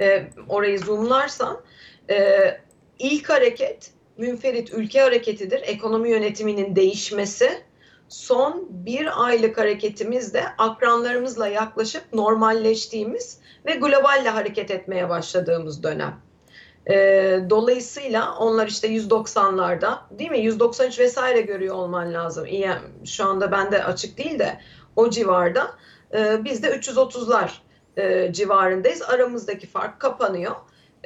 e, 0.00 0.26
orayı 0.48 0.78
zoomlarsan 0.78 1.60
e, 2.10 2.16
ilk 2.98 3.30
hareket 3.30 3.90
münferit 4.18 4.72
ülke 4.72 5.00
hareketidir. 5.00 5.62
Ekonomi 5.62 6.10
yönetiminin 6.10 6.76
değişmesi. 6.76 7.50
Son 8.08 8.66
bir 8.70 9.24
aylık 9.24 9.58
hareketimiz 9.58 10.34
de 10.34 10.44
akranlarımızla 10.58 11.48
yaklaşıp 11.48 12.02
normalleştiğimiz 12.12 13.38
ve 13.66 13.74
globalle 13.74 14.28
hareket 14.28 14.70
etmeye 14.70 15.08
başladığımız 15.08 15.82
dönem. 15.82 16.20
E, 16.90 16.94
dolayısıyla 17.50 18.36
onlar 18.38 18.66
işte 18.66 18.88
190'larda 18.88 19.98
değil 20.10 20.30
mi? 20.30 20.40
193 20.40 20.98
vesaire 20.98 21.40
görüyor 21.40 21.74
olman 21.74 22.14
lazım. 22.14 22.46
İyi, 22.46 22.70
şu 23.04 23.24
anda 23.24 23.52
bende 23.52 23.84
açık 23.84 24.18
değil 24.18 24.38
de 24.38 24.60
o 24.96 25.10
civarda. 25.10 25.70
E, 26.14 26.44
biz 26.44 26.62
de 26.62 26.68
330'lar 26.68 27.50
e, 27.96 28.32
civarındayız. 28.32 29.02
Aramızdaki 29.02 29.66
fark 29.66 30.00
kapanıyor. 30.00 30.54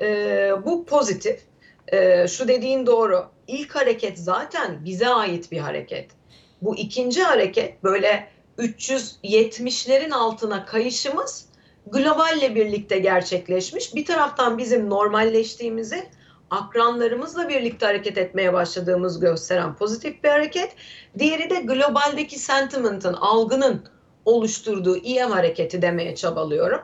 E, 0.00 0.52
bu 0.64 0.84
pozitif. 0.84 1.40
E, 1.88 2.28
şu 2.28 2.48
dediğin 2.48 2.86
doğru. 2.86 3.26
İlk 3.46 3.74
hareket 3.74 4.18
zaten 4.18 4.84
bize 4.84 5.08
ait 5.08 5.52
bir 5.52 5.58
hareket. 5.58 6.17
Bu 6.62 6.76
ikinci 6.76 7.22
hareket 7.22 7.84
böyle 7.84 8.28
370'lerin 8.58 10.14
altına 10.14 10.64
kayışımız 10.64 11.48
globalle 11.86 12.54
birlikte 12.54 12.98
gerçekleşmiş. 12.98 13.94
Bir 13.94 14.04
taraftan 14.04 14.58
bizim 14.58 14.90
normalleştiğimizi 14.90 16.06
akranlarımızla 16.50 17.48
birlikte 17.48 17.86
hareket 17.86 18.18
etmeye 18.18 18.52
başladığımız 18.52 19.20
gösteren 19.20 19.76
pozitif 19.76 20.24
bir 20.24 20.28
hareket. 20.28 20.72
Diğeri 21.18 21.50
de 21.50 21.60
globaldeki 21.60 22.38
sentiment'ın, 22.38 23.14
algının 23.14 23.84
oluşturduğu 24.24 24.96
EM 24.96 25.30
hareketi 25.30 25.82
demeye 25.82 26.14
çabalıyorum. 26.14 26.80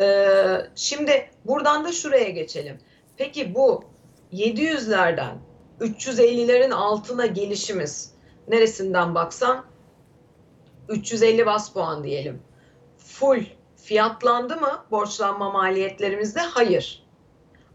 Ee, 0.00 0.36
şimdi 0.74 1.30
buradan 1.44 1.84
da 1.84 1.92
şuraya 1.92 2.28
geçelim. 2.28 2.78
Peki 3.16 3.54
bu 3.54 3.84
700'lerden 4.32 5.34
350'lerin 5.80 6.72
altına 6.72 7.26
gelişimiz 7.26 8.10
neresinden 8.48 9.14
baksan 9.14 9.64
350 10.88 11.46
bas 11.46 11.72
puan 11.72 12.04
diyelim. 12.04 12.42
Full 12.98 13.44
fiyatlandı 13.76 14.56
mı 14.56 14.84
borçlanma 14.90 15.50
maliyetlerimizde? 15.50 16.40
Hayır. 16.40 17.08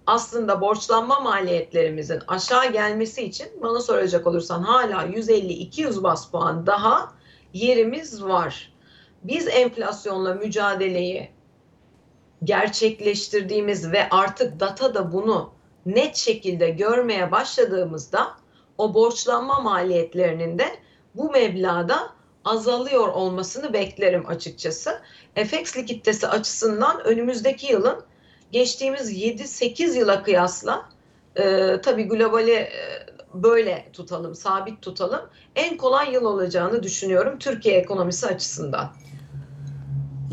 Aslında 0.08 0.62
borçlanma 0.62 1.20
maliyetlerimizin 1.20 2.20
aşağı 2.28 2.72
gelmesi 2.72 3.24
için 3.24 3.48
bana 3.62 3.80
soracak 3.80 4.28
olursan 4.28 4.62
hala 4.64 5.06
150-200 5.06 6.04
bas 6.04 6.32
puan 6.32 6.66
daha 6.66 7.14
yerimiz 7.54 8.24
var. 8.24 8.74
Biz 9.24 9.48
enflasyonla 9.48 10.34
mücadeleyi 10.34 11.32
gerçekleştirdiğimiz 12.44 13.92
ve 13.92 14.10
artık 14.10 14.60
data 14.60 14.94
da 14.94 15.14
bunu 15.14 15.54
net 15.86 16.16
şekilde 16.16 16.70
görmeye 16.70 17.32
başladığımızda 17.32 18.43
o 18.78 18.94
borçlanma 18.94 19.60
maliyetlerinin 19.60 20.60
de 20.60 20.66
bu 21.16 21.32
meblağda 21.32 22.10
azalıyor 22.46 23.08
olmasını 23.08 23.74
beklerim 23.74 24.28
açıkçası. 24.28 25.02
FX 25.36 25.78
likiditesi 25.78 26.28
açısından 26.28 27.04
önümüzdeki 27.06 27.72
yılın 27.72 28.04
geçtiğimiz 28.52 29.14
7-8 29.14 29.98
yıla 29.98 30.24
kıyasla 30.24 30.90
e, 31.36 31.82
tabii 31.82 32.04
globali 32.04 32.52
e, 32.52 32.72
böyle 33.34 33.90
tutalım, 33.94 34.36
sabit 34.36 34.82
tutalım. 34.82 35.22
En 35.56 35.78
kolay 35.78 36.14
yıl 36.14 36.26
olacağını 36.26 36.84
düşünüyorum 36.84 37.40
Türkiye 37.40 37.78
ekonomisi 37.78 38.28
açısından. 38.28 38.94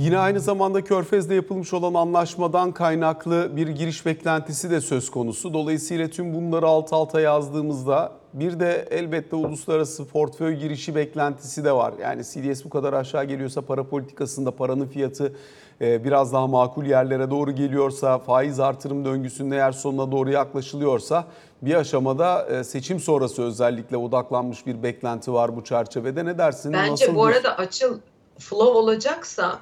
Yine 0.00 0.18
aynı 0.18 0.40
zamanda 0.40 0.84
Körfez'de 0.84 1.34
yapılmış 1.34 1.72
olan 1.74 1.94
anlaşmadan 1.94 2.72
kaynaklı 2.72 3.56
bir 3.56 3.68
giriş 3.68 4.06
beklentisi 4.06 4.70
de 4.70 4.80
söz 4.80 5.10
konusu. 5.10 5.54
Dolayısıyla 5.54 6.08
tüm 6.08 6.34
bunları 6.34 6.66
alt 6.66 6.92
alta 6.92 7.20
yazdığımızda 7.20 8.12
bir 8.34 8.60
de 8.60 8.88
elbette 8.90 9.36
uluslararası 9.36 10.04
portföy 10.04 10.54
girişi 10.54 10.94
beklentisi 10.94 11.64
de 11.64 11.72
var. 11.72 11.94
Yani 12.02 12.22
CDS 12.24 12.64
bu 12.64 12.70
kadar 12.70 12.92
aşağı 12.92 13.24
geliyorsa 13.24 13.62
para 13.62 13.84
politikasında 13.88 14.50
paranın 14.50 14.86
fiyatı 14.86 15.32
e, 15.80 16.04
biraz 16.04 16.32
daha 16.32 16.46
makul 16.46 16.84
yerlere 16.84 17.30
doğru 17.30 17.52
geliyorsa, 17.52 18.18
faiz 18.18 18.60
artırım 18.60 19.04
döngüsünde 19.04 19.56
eğer 19.56 19.72
sonuna 19.72 20.12
doğru 20.12 20.30
yaklaşılıyorsa 20.30 21.24
bir 21.62 21.74
aşamada 21.74 22.46
e, 22.46 22.64
seçim 22.64 23.00
sonrası 23.00 23.42
özellikle 23.42 23.96
odaklanmış 23.96 24.66
bir 24.66 24.82
beklenti 24.82 25.32
var 25.32 25.56
bu 25.56 25.64
çerçevede. 25.64 26.24
Ne 26.24 26.38
dersin? 26.38 26.72
Bence 26.72 26.90
Nasıl 26.92 27.14
bu 27.14 27.28
bir- 27.28 27.32
arada 27.34 27.56
açıl 27.58 27.98
flow 28.38 28.78
olacaksa 28.78 29.58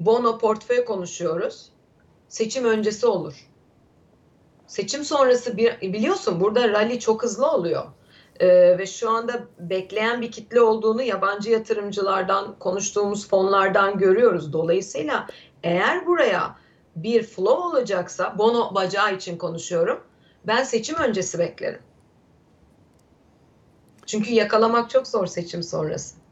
bono 0.00 0.38
portföy 0.38 0.84
konuşuyoruz. 0.84 1.68
Seçim 2.28 2.64
öncesi 2.64 3.06
olur. 3.06 3.50
Seçim 4.66 5.04
sonrası 5.04 5.56
bir 5.56 5.80
biliyorsun 5.80 6.40
burada 6.40 6.68
rally 6.68 6.98
çok 6.98 7.22
hızlı 7.22 7.50
oluyor. 7.50 7.84
Ee, 8.40 8.78
ve 8.78 8.86
şu 8.86 9.10
anda 9.10 9.44
bekleyen 9.58 10.20
bir 10.20 10.32
kitle 10.32 10.60
olduğunu 10.60 11.02
yabancı 11.02 11.50
yatırımcılardan, 11.50 12.58
konuştuğumuz 12.58 13.28
fonlardan 13.28 13.98
görüyoruz. 13.98 14.52
Dolayısıyla 14.52 15.26
eğer 15.62 16.06
buraya 16.06 16.56
bir 16.96 17.22
flow 17.22 17.62
olacaksa, 17.62 18.38
bono 18.38 18.74
bacağı 18.74 19.14
için 19.14 19.38
konuşuyorum, 19.38 20.00
ben 20.46 20.64
seçim 20.64 20.96
öncesi 20.96 21.38
beklerim. 21.38 21.82
Çünkü 24.06 24.32
yakalamak 24.32 24.90
çok 24.90 25.06
zor 25.06 25.26
seçim 25.26 25.62
sonrası. 25.62 26.23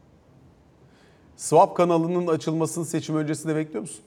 Swap 1.35 1.77
kanalının 1.77 2.27
açılmasını 2.27 2.85
seçim 2.85 3.17
öncesinde 3.17 3.55
bekliyor 3.55 3.81
musun? 3.81 4.03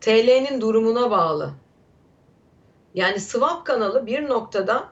TL'nin 0.00 0.60
durumuna 0.60 1.10
bağlı. 1.10 1.52
Yani 2.94 3.20
swap 3.20 3.66
kanalı 3.66 4.06
bir 4.06 4.28
noktada 4.28 4.88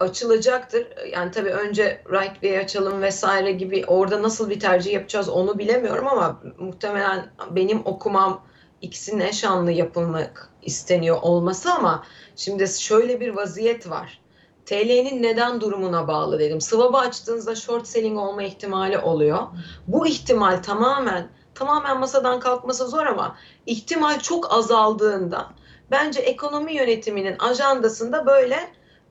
açılacaktır. 0.00 0.86
Yani 1.12 1.30
tabii 1.30 1.50
önce 1.50 2.02
right 2.10 2.32
way 2.32 2.58
açalım 2.58 3.02
vesaire 3.02 3.52
gibi 3.52 3.84
orada 3.86 4.22
nasıl 4.22 4.50
bir 4.50 4.60
tercih 4.60 4.92
yapacağız 4.92 5.28
onu 5.28 5.58
bilemiyorum 5.58 6.06
ama 6.06 6.42
muhtemelen 6.58 7.30
benim 7.50 7.82
okumam 7.84 8.42
ikisinin 8.80 9.20
eş 9.20 9.44
anlı 9.44 9.72
yapılmak 9.72 10.50
isteniyor 10.62 11.18
olması 11.22 11.72
ama 11.72 12.04
şimdi 12.36 12.68
şöyle 12.68 13.20
bir 13.20 13.28
vaziyet 13.28 13.90
var. 13.90 14.20
TL'nin 14.68 15.22
neden 15.22 15.60
durumuna 15.60 16.08
bağlı 16.08 16.38
dedim. 16.38 16.60
Swap'ı 16.60 16.98
açtığınızda 16.98 17.54
short 17.54 17.86
selling 17.86 18.18
olma 18.18 18.42
ihtimali 18.42 18.98
oluyor. 18.98 19.38
Bu 19.86 20.06
ihtimal 20.06 20.62
tamamen 20.62 21.28
tamamen 21.54 22.00
masadan 22.00 22.40
kalkması 22.40 22.88
zor 22.88 23.06
ama 23.06 23.36
ihtimal 23.66 24.18
çok 24.18 24.52
azaldığında 24.52 25.46
bence 25.90 26.20
ekonomi 26.20 26.74
yönetiminin 26.74 27.36
ajandasında 27.38 28.26
böyle 28.26 28.58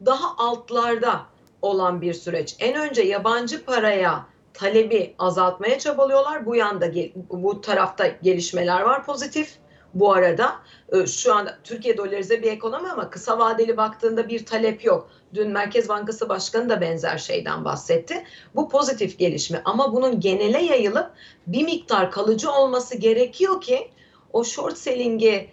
daha 0.06 0.36
altlarda 0.38 1.22
olan 1.62 2.02
bir 2.02 2.14
süreç. 2.14 2.56
En 2.60 2.76
önce 2.76 3.02
yabancı 3.02 3.66
paraya 3.66 4.26
talebi 4.54 5.16
azaltmaya 5.20 5.80
çabalıyorlar. 5.80 6.46
Bu 6.46 6.56
yanda 6.56 6.92
bu 7.30 7.62
tarafta 7.62 8.08
gelişmeler 8.08 8.82
var 8.82 9.06
pozitif. 9.06 9.58
Bu 9.94 10.14
arada 10.14 10.56
e, 10.94 11.08
şu 11.08 11.36
anda 11.36 11.58
Türkiye 11.64 11.98
dolarize 11.98 12.44
bir 12.44 12.52
ekonomi 12.52 12.90
ama 12.90 13.10
kısa 13.10 13.40
vadeli 13.40 13.78
baktığında 13.78 14.30
bir 14.30 14.46
talep 14.46 14.86
yok. 14.86 15.10
Dün 15.34 15.50
Merkez 15.50 15.90
Bankası 15.90 16.30
Başkanı 16.30 16.70
da 16.70 16.82
benzer 16.82 17.18
şeyden 17.18 17.66
bahsetti. 17.66 18.24
Bu 18.56 18.70
pozitif 18.70 19.20
gelişme 19.20 19.62
ama 19.66 19.94
bunun 19.94 20.20
genele 20.20 20.64
yayılıp 20.64 21.12
bir 21.48 21.64
miktar 21.64 22.12
kalıcı 22.12 22.52
olması 22.52 22.98
gerekiyor 22.98 23.62
ki 23.62 23.92
o 24.34 24.44
short 24.44 24.78
selling'i 24.78 25.50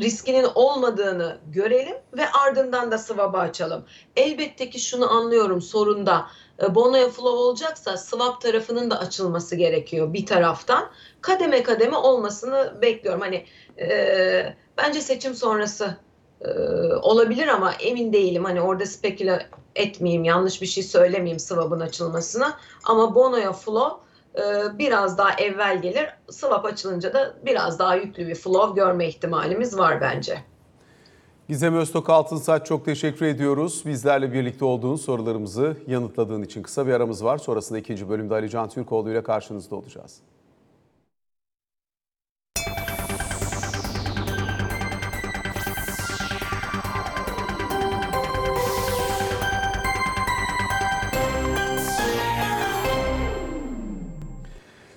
riskinin 0.00 0.46
olmadığını 0.54 1.38
görelim 1.46 1.96
ve 2.16 2.30
ardından 2.30 2.90
da 2.90 2.98
swap'ı 2.98 3.38
açalım. 3.38 3.84
Elbette 4.16 4.70
ki 4.70 4.80
şunu 4.80 5.10
anlıyorum 5.12 5.62
sorunda 5.62 6.26
bonoya 6.70 7.08
flow 7.08 7.38
olacaksa 7.38 7.96
swap 7.96 8.40
tarafının 8.40 8.90
da 8.90 8.98
açılması 8.98 9.56
gerekiyor 9.56 10.12
bir 10.12 10.26
taraftan. 10.26 10.90
Kademe 11.20 11.62
kademe 11.62 11.96
olmasını 11.96 12.78
bekliyorum. 12.82 13.20
Hani 13.20 13.44
e, 13.78 14.56
bence 14.78 15.00
seçim 15.00 15.34
sonrası 15.34 15.96
e, 16.40 16.50
olabilir 17.02 17.48
ama 17.48 17.72
emin 17.72 18.12
değilim. 18.12 18.44
Hani 18.44 18.60
orada 18.60 18.86
speküle 18.86 19.48
etmeyeyim, 19.74 20.24
yanlış 20.24 20.62
bir 20.62 20.66
şey 20.66 20.82
söylemeyeyim 20.82 21.38
swap'ın 21.38 21.80
açılmasına. 21.80 22.58
Ama 22.84 23.14
bonoya 23.14 23.52
flow 23.52 24.03
biraz 24.78 25.18
daha 25.18 25.34
evvel 25.34 25.82
gelir. 25.82 26.08
Swap 26.30 26.64
açılınca 26.64 27.14
da 27.14 27.34
biraz 27.46 27.78
daha 27.78 27.96
yüklü 27.96 28.28
bir 28.28 28.34
flow 28.34 28.82
görme 28.82 29.08
ihtimalimiz 29.08 29.78
var 29.78 30.00
bence. 30.00 30.38
Gizem 31.48 31.76
Öztok 31.76 32.10
Altınsaç 32.10 32.66
çok 32.66 32.84
teşekkür 32.84 33.26
ediyoruz. 33.26 33.82
Bizlerle 33.86 34.32
birlikte 34.32 34.64
olduğun 34.64 34.96
sorularımızı 34.96 35.76
yanıtladığın 35.86 36.42
için 36.42 36.62
kısa 36.62 36.86
bir 36.86 36.92
aramız 36.92 37.24
var. 37.24 37.38
Sonrasında 37.38 37.78
ikinci 37.78 38.08
bölümde 38.08 38.34
Ali 38.34 38.50
Can 38.50 38.68
Türkoğlu 38.68 39.10
ile 39.10 39.22
karşınızda 39.22 39.76
olacağız. 39.76 40.20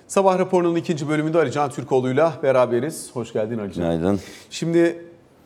Sabah 0.08 0.38
raporunun 0.38 0.76
ikinci 0.76 1.08
bölümünde 1.08 1.38
Ali 1.38 1.52
Can 1.52 1.70
Türkoğlu'yla 1.70 2.32
beraberiz. 2.42 3.10
Hoş 3.12 3.32
geldin 3.32 3.58
Ali 3.58 3.72
Can. 3.72 3.84
Günaydın. 3.84 4.20
Şimdi 4.50 5.04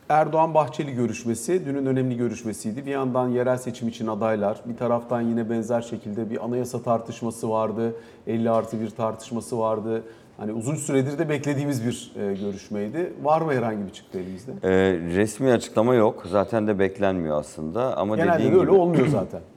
Erdoğan-Bahçeli 0.09 0.95
görüşmesi 0.95 1.65
dünün 1.65 1.85
önemli 1.85 2.17
görüşmesiydi. 2.17 2.85
Bir 2.85 2.91
yandan 2.91 3.29
yerel 3.29 3.57
seçim 3.57 3.87
için 3.87 4.07
adaylar, 4.07 4.57
bir 4.65 4.77
taraftan 4.77 5.21
yine 5.21 5.49
benzer 5.49 5.81
şekilde 5.81 6.29
bir 6.29 6.45
anayasa 6.45 6.81
tartışması 6.81 7.49
vardı. 7.49 7.95
50 8.27 8.49
artı 8.49 8.81
bir 8.81 8.89
tartışması 8.89 9.59
vardı. 9.59 10.03
Hani 10.37 10.51
uzun 10.53 10.75
süredir 10.75 11.17
de 11.17 11.29
beklediğimiz 11.29 11.85
bir 11.85 12.11
e, 12.15 12.33
görüşmeydi. 12.33 13.13
Var 13.23 13.41
mı 13.41 13.53
herhangi 13.53 13.85
bir 13.85 13.91
çıktı 13.91 14.19
elimizde? 14.19 14.51
Ee, 14.63 14.69
resmi 15.15 15.51
açıklama 15.51 15.95
yok. 15.95 16.23
Zaten 16.31 16.67
de 16.67 16.79
beklenmiyor 16.79 17.39
aslında. 17.39 17.97
Ama 17.97 18.15
Genelde 18.15 18.33
dediğin 18.33 18.51
de 18.51 18.55
öyle 18.55 18.71
gibi, 18.71 18.79
olmuyor 18.79 19.07
zaten. 19.07 19.41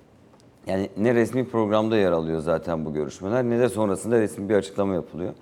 Yani 0.66 0.90
ne 0.96 1.14
resmi 1.14 1.48
programda 1.48 1.96
yer 1.96 2.12
alıyor 2.12 2.40
zaten 2.40 2.85
bu 2.85 2.94
görüşmeler 2.94 3.44
ne 3.44 3.59
de 3.59 3.68
sonrasında 3.68 4.20
resmi 4.20 4.48
bir 4.48 4.55
açıklama 4.55 4.94
yapılıyor. 4.94 5.35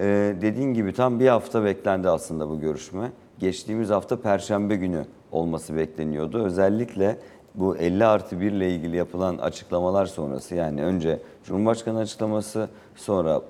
Ee, 0.00 0.34
dediğin 0.40 0.74
gibi 0.74 0.92
tam 0.92 1.20
bir 1.20 1.28
hafta 1.28 1.64
beklendi 1.64 2.08
aslında 2.08 2.48
bu 2.48 2.60
görüşme. 2.60 3.12
Geçtiğimiz 3.38 3.90
hafta 3.90 4.20
Perşembe 4.20 4.76
günü 4.76 5.04
olması 5.32 5.76
bekleniyordu. 5.76 6.44
Özellikle 6.44 7.18
bu 7.54 7.76
50 7.76 8.04
artı 8.04 8.40
1 8.40 8.52
ile 8.52 8.70
ilgili 8.70 8.96
yapılan 8.96 9.38
açıklamalar 9.38 10.06
sonrası 10.06 10.54
yani 10.54 10.84
önce 10.84 11.20
Cumhurbaşkanı 11.44 11.98
açıklaması 11.98 12.68
sonra 12.96 13.42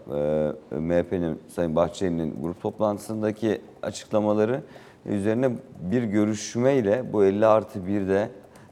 e, 0.70 0.78
MHP'nin 0.78 1.38
Sayın 1.48 1.76
Bahçeli'nin 1.76 2.42
grup 2.42 2.62
toplantısındaki 2.62 3.61
açıklamaları 3.83 4.62
üzerine 5.07 5.50
bir 5.81 6.02
görüşmeyle 6.02 7.12
bu 7.12 7.24
50 7.24 7.46
artı 7.46 7.78
1'de 7.78 8.28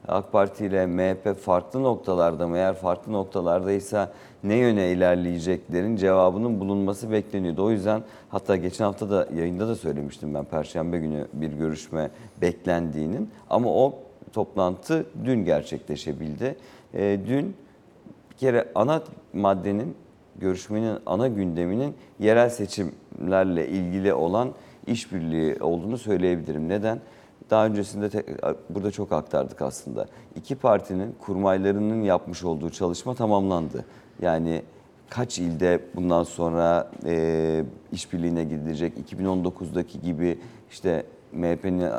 AK 0.07 0.31
Parti 0.31 0.65
ile 0.65 0.85
MHP 0.85 1.37
farklı 1.41 1.83
noktalarda 1.83 2.47
mı 2.47 2.57
eğer 2.57 2.73
farklı 2.73 3.11
noktalardaysa 3.13 4.11
ne 4.43 4.55
yöne 4.55 4.91
ilerleyeceklerin 4.91 5.95
cevabının 5.95 6.59
bulunması 6.59 7.11
bekleniyordu. 7.11 7.63
O 7.63 7.71
yüzden 7.71 8.03
hatta 8.29 8.55
geçen 8.55 8.85
hafta 8.85 9.09
da 9.09 9.27
yayında 9.35 9.67
da 9.67 9.75
söylemiştim 9.75 10.33
ben 10.33 10.45
Perşembe 10.45 10.97
günü 10.97 11.27
bir 11.33 11.51
görüşme 11.51 12.09
beklendiğinin 12.41 13.29
ama 13.49 13.69
o 13.69 13.95
toplantı 14.33 15.05
dün 15.25 15.45
gerçekleşebildi. 15.45 16.55
E, 16.93 17.19
dün 17.27 17.55
bir 18.31 18.35
kere 18.37 18.67
ana 18.75 19.01
maddenin 19.33 19.95
görüşmenin 20.35 20.97
ana 21.05 21.27
gündeminin 21.27 21.93
yerel 22.19 22.49
seçimlerle 22.49 23.67
ilgili 23.67 24.13
olan 24.13 24.49
işbirliği 24.87 25.57
olduğunu 25.61 25.97
söyleyebilirim. 25.97 26.69
Neden? 26.69 26.99
Daha 27.49 27.65
öncesinde 27.65 28.09
te, 28.09 28.23
burada 28.69 28.91
çok 28.91 29.11
aktardık 29.11 29.61
aslında. 29.61 30.05
İki 30.35 30.55
partinin 30.55 31.15
kurmaylarının 31.19 32.01
yapmış 32.01 32.43
olduğu 32.43 32.69
çalışma 32.69 33.15
tamamlandı. 33.15 33.85
Yani 34.21 34.61
kaç 35.09 35.39
ilde 35.39 35.79
bundan 35.95 36.23
sonra 36.23 36.91
e, 37.05 37.63
işbirliğine 37.91 38.43
gidilecek? 38.43 38.93
2019'daki 39.11 40.01
gibi 40.01 40.39
işte 40.71 41.03
MHP'nin 41.33 41.89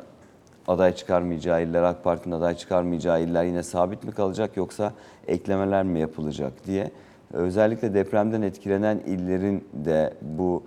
aday 0.69 0.95
çıkarmayacağı 0.95 1.63
iller, 1.63 1.83
AK 1.83 2.05
Parti'nin 2.05 2.35
aday 2.35 2.55
çıkarmayacağı 2.55 3.23
iller 3.23 3.45
yine 3.45 3.63
sabit 3.63 4.05
mi 4.05 4.13
kalacak 4.13 4.57
yoksa 4.57 4.93
eklemeler 5.27 5.85
mi 5.85 6.01
yapılacak 6.01 6.53
diye. 6.67 6.91
Özellikle 7.33 7.95
depremden 7.95 8.43
etkilenen 8.43 8.99
illerin 8.99 9.69
de 9.73 10.15
bu 10.23 10.63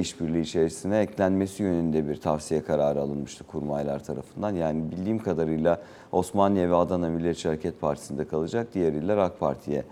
işbirliği 0.00 0.40
içerisine 0.40 0.98
eklenmesi 0.98 1.62
yönünde 1.62 2.08
bir 2.08 2.16
tavsiye 2.16 2.64
kararı 2.64 3.00
alınmıştı 3.00 3.44
kurmaylar 3.44 4.04
tarafından. 4.04 4.54
Yani 4.54 4.90
bildiğim 4.90 5.18
kadarıyla 5.18 5.82
Osmaniye 6.12 6.70
ve 6.70 6.74
Adana 6.74 7.08
Milliyetçi 7.08 7.48
Hareket 7.48 7.80
Partisi'nde 7.80 8.24
kalacak, 8.24 8.68
diğer 8.74 8.92
iller 8.92 9.16
AK 9.16 9.40
Parti'ye 9.40 9.84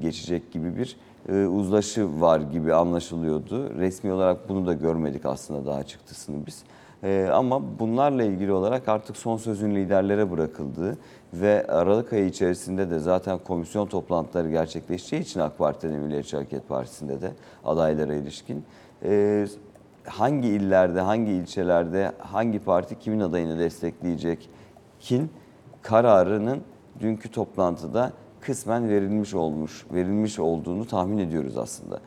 geçecek 0.00 0.52
gibi 0.52 0.76
bir 0.76 0.96
e, 1.28 1.46
uzlaşı 1.46 2.20
var 2.20 2.40
gibi 2.40 2.74
anlaşılıyordu. 2.74 3.78
Resmi 3.78 4.12
olarak 4.12 4.48
bunu 4.48 4.66
da 4.66 4.72
görmedik 4.72 5.26
aslında 5.26 5.66
daha 5.66 5.84
çıktısını 5.84 6.46
biz. 6.46 6.62
E, 7.02 7.28
ama 7.32 7.78
bunlarla 7.78 8.22
ilgili 8.22 8.52
olarak 8.52 8.88
artık 8.88 9.16
son 9.16 9.36
sözün 9.36 9.74
liderlere 9.74 10.30
bırakıldığı 10.30 10.98
ve 11.32 11.66
Aralık 11.66 12.12
ayı 12.12 12.26
içerisinde 12.26 12.90
de 12.90 12.98
zaten 12.98 13.38
komisyon 13.38 13.86
toplantıları 13.86 14.50
gerçekleşeceği 14.50 15.22
için 15.22 15.40
AK 15.40 15.58
Parti'de 15.58 15.98
Milliyetçi 15.98 16.36
Hareket 16.36 16.68
Partisi'nde 16.68 17.20
de 17.20 17.32
adaylara 17.64 18.14
ilişkin 18.14 18.64
e, 19.04 19.46
hangi 20.04 20.48
illerde, 20.48 21.00
hangi 21.00 21.32
ilçelerde, 21.32 22.12
hangi 22.18 22.58
parti 22.58 22.98
kimin 22.98 23.20
adayını 23.20 23.58
destekleyecek 23.58 24.50
kin 25.00 25.30
kararının 25.82 26.60
dünkü 27.00 27.30
toplantıda 27.30 28.12
kısmen 28.40 28.88
verilmiş 28.88 29.34
olmuş, 29.34 29.86
verilmiş 29.92 30.38
olduğunu 30.38 30.86
tahmin 30.86 31.18
ediyoruz 31.18 31.56
aslında. 31.56 32.00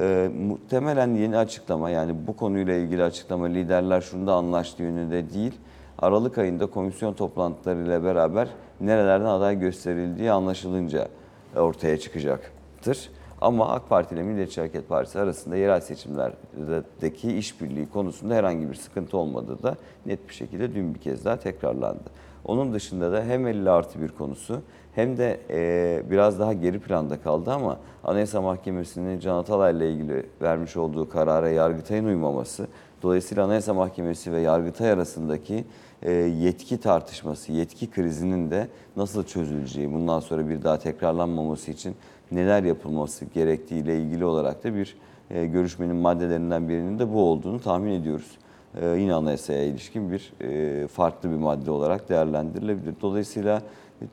E, 0.00 0.30
muhtemelen 0.38 1.14
yeni 1.14 1.36
açıklama 1.36 1.90
yani 1.90 2.14
bu 2.26 2.36
konuyla 2.36 2.74
ilgili 2.74 3.02
açıklama 3.02 3.46
liderler 3.46 4.00
şunda 4.00 4.34
anlaştığı 4.34 4.82
yönünde 4.82 5.32
değil. 5.34 5.54
Aralık 5.98 6.38
ayında 6.38 6.66
komisyon 6.66 7.14
toplantılarıyla 7.14 8.04
beraber 8.04 8.48
nerelerden 8.80 9.26
aday 9.26 9.58
gösterildiği 9.58 10.32
anlaşılınca 10.32 11.08
ortaya 11.56 11.98
çıkacaktır. 11.98 13.10
Ama 13.40 13.68
AK 13.68 13.88
Parti 13.88 14.14
ile 14.14 14.22
Milliyetçi 14.22 14.60
Hareket 14.60 14.88
Partisi 14.88 15.20
arasında 15.20 15.56
yerel 15.56 15.80
seçimlerdeki 15.80 17.36
işbirliği 17.36 17.86
konusunda 17.86 18.34
herhangi 18.34 18.70
bir 18.70 18.74
sıkıntı 18.74 19.16
olmadığı 19.16 19.62
da 19.62 19.76
net 20.06 20.28
bir 20.28 20.34
şekilde 20.34 20.74
dün 20.74 20.94
bir 20.94 21.00
kez 21.00 21.24
daha 21.24 21.36
tekrarlandı. 21.36 22.10
Onun 22.44 22.72
dışında 22.72 23.12
da 23.12 23.24
hem 23.24 23.46
50 23.46 23.70
artı 23.70 24.02
bir 24.02 24.08
konusu 24.08 24.62
hem 24.98 25.16
de 25.16 25.40
e, 25.50 26.02
biraz 26.10 26.38
daha 26.38 26.52
geri 26.52 26.78
planda 26.78 27.20
kaldı 27.20 27.52
ama 27.52 27.78
Anayasa 28.04 28.40
Mahkemesi'nin 28.40 29.20
Can 29.20 29.36
Atalay 29.36 29.76
ile 29.76 29.92
ilgili 29.92 30.26
vermiş 30.42 30.76
olduğu 30.76 31.08
karara 31.08 31.48
Yargıtay'ın 31.48 32.04
uymaması, 32.04 32.66
dolayısıyla 33.02 33.44
Anayasa 33.44 33.74
Mahkemesi 33.74 34.32
ve 34.32 34.40
Yargıtay 34.40 34.90
arasındaki 34.90 35.64
e, 36.02 36.12
yetki 36.12 36.80
tartışması, 36.80 37.52
yetki 37.52 37.90
krizinin 37.90 38.50
de 38.50 38.68
nasıl 38.96 39.24
çözüleceği, 39.24 39.92
bundan 39.92 40.20
sonra 40.20 40.48
bir 40.48 40.62
daha 40.62 40.78
tekrarlanmaması 40.78 41.70
için 41.70 41.96
neler 42.32 42.62
yapılması 42.62 43.24
gerektiği 43.24 43.82
ile 43.82 43.98
ilgili 43.98 44.24
olarak 44.24 44.64
da 44.64 44.74
bir 44.74 44.96
e, 45.30 45.46
görüşmenin 45.46 45.96
maddelerinden 45.96 46.68
birinin 46.68 46.98
de 46.98 47.12
bu 47.12 47.22
olduğunu 47.22 47.60
tahmin 47.60 47.92
ediyoruz. 47.92 48.38
E, 48.80 48.86
yine 48.88 49.14
anayasaya 49.14 49.64
ilişkin 49.64 50.12
bir 50.12 50.32
e, 50.40 50.86
farklı 50.86 51.30
bir 51.30 51.36
madde 51.36 51.70
olarak 51.70 52.08
değerlendirilebilir. 52.08 52.94
Dolayısıyla 53.02 53.62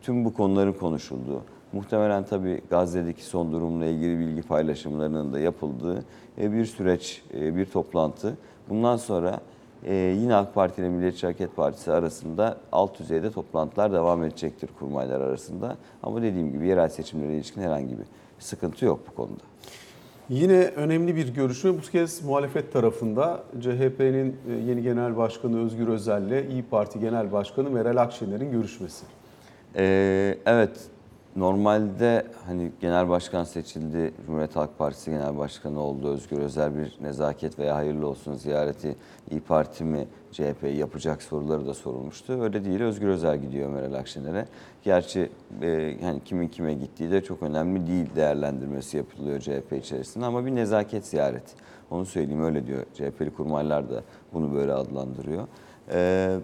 tüm 0.01 0.25
bu 0.25 0.33
konuların 0.33 0.73
konuşulduğu, 0.73 1.41
muhtemelen 1.73 2.23
tabii 2.23 2.61
Gazze'deki 2.69 3.23
son 3.25 3.51
durumla 3.51 3.85
ilgili 3.85 4.19
bilgi 4.19 4.41
paylaşımlarının 4.41 5.33
da 5.33 5.39
yapıldığı 5.39 6.03
e, 6.41 6.51
bir 6.53 6.65
süreç, 6.65 7.23
e, 7.33 7.55
bir 7.55 7.65
toplantı. 7.65 8.37
Bundan 8.69 8.97
sonra 8.97 9.39
e, 9.83 9.95
yine 9.95 10.35
AK 10.35 10.53
Parti 10.53 10.81
ile 10.81 10.89
Milliyetçi 10.89 11.27
Hareket 11.27 11.55
Partisi 11.55 11.91
arasında 11.91 12.57
alt 12.71 12.99
düzeyde 12.99 13.31
toplantılar 13.31 13.93
devam 13.93 14.23
edecektir 14.23 14.69
kurmaylar 14.79 15.21
arasında. 15.21 15.77
Ama 16.03 16.21
dediğim 16.21 16.51
gibi 16.51 16.67
yerel 16.67 16.89
seçimlere 16.89 17.35
ilişkin 17.35 17.61
herhangi 17.61 17.97
bir 17.99 18.05
sıkıntı 18.39 18.85
yok 18.85 18.99
bu 19.11 19.15
konuda. 19.15 19.43
Yine 20.29 20.61
önemli 20.75 21.15
bir 21.15 21.33
görüşme 21.33 21.73
bu 21.73 21.81
kez 21.81 22.23
muhalefet 22.23 22.73
tarafında 22.73 23.43
CHP'nin 23.61 24.35
yeni 24.67 24.81
genel 24.81 25.17
başkanı 25.17 25.65
Özgür 25.65 25.87
Özel 25.87 26.23
ile 26.23 26.47
İyi 26.49 26.63
Parti 26.63 26.99
Genel 26.99 27.31
Başkanı 27.31 27.69
Meral 27.69 27.97
Akşener'in 27.97 28.51
görüşmesi. 28.51 29.05
Ee, 29.77 30.37
evet, 30.45 30.79
normalde 31.35 32.25
hani 32.47 32.71
genel 32.81 33.09
başkan 33.09 33.43
seçildi, 33.43 34.13
Cumhuriyet 34.25 34.55
Halk 34.55 34.77
Partisi 34.77 35.11
genel 35.11 35.37
başkanı 35.37 35.79
oldu, 35.79 36.09
Özgür 36.09 36.37
Özel 36.37 36.77
bir 36.77 36.97
nezaket 37.01 37.59
veya 37.59 37.75
hayırlı 37.75 38.07
olsun 38.07 38.33
ziyareti 38.33 38.95
İyi 39.31 39.41
Parti 39.41 39.83
mi 39.83 40.07
CHP'yi 40.31 40.77
yapacak 40.77 41.21
soruları 41.21 41.67
da 41.67 41.73
sorulmuştu. 41.73 42.41
Öyle 42.41 42.65
değil, 42.65 42.81
Özgür 42.81 43.07
Özel 43.07 43.37
gidiyor 43.37 43.69
Meral 43.69 43.93
Akşener'e. 43.93 44.45
Gerçi 44.83 45.29
e, 45.61 45.97
hani 46.01 46.23
kimin 46.23 46.47
kime 46.47 46.73
gittiği 46.73 47.11
de 47.11 47.23
çok 47.23 47.43
önemli 47.43 47.87
değil 47.87 48.05
değerlendirmesi 48.15 48.97
yapılıyor 48.97 49.39
CHP 49.39 49.73
içerisinde 49.73 50.25
ama 50.25 50.45
bir 50.45 50.55
nezaket 50.55 51.05
ziyareti. 51.07 51.53
Onu 51.91 52.05
söyleyeyim 52.05 52.43
öyle 52.43 52.67
diyor. 52.67 52.83
CHP'li 52.93 53.29
kurmaylar 53.29 53.89
da 53.89 54.03
bunu 54.33 54.53
böyle 54.53 54.73
adlandırıyor. 54.73 55.47
Ee, 55.91 56.37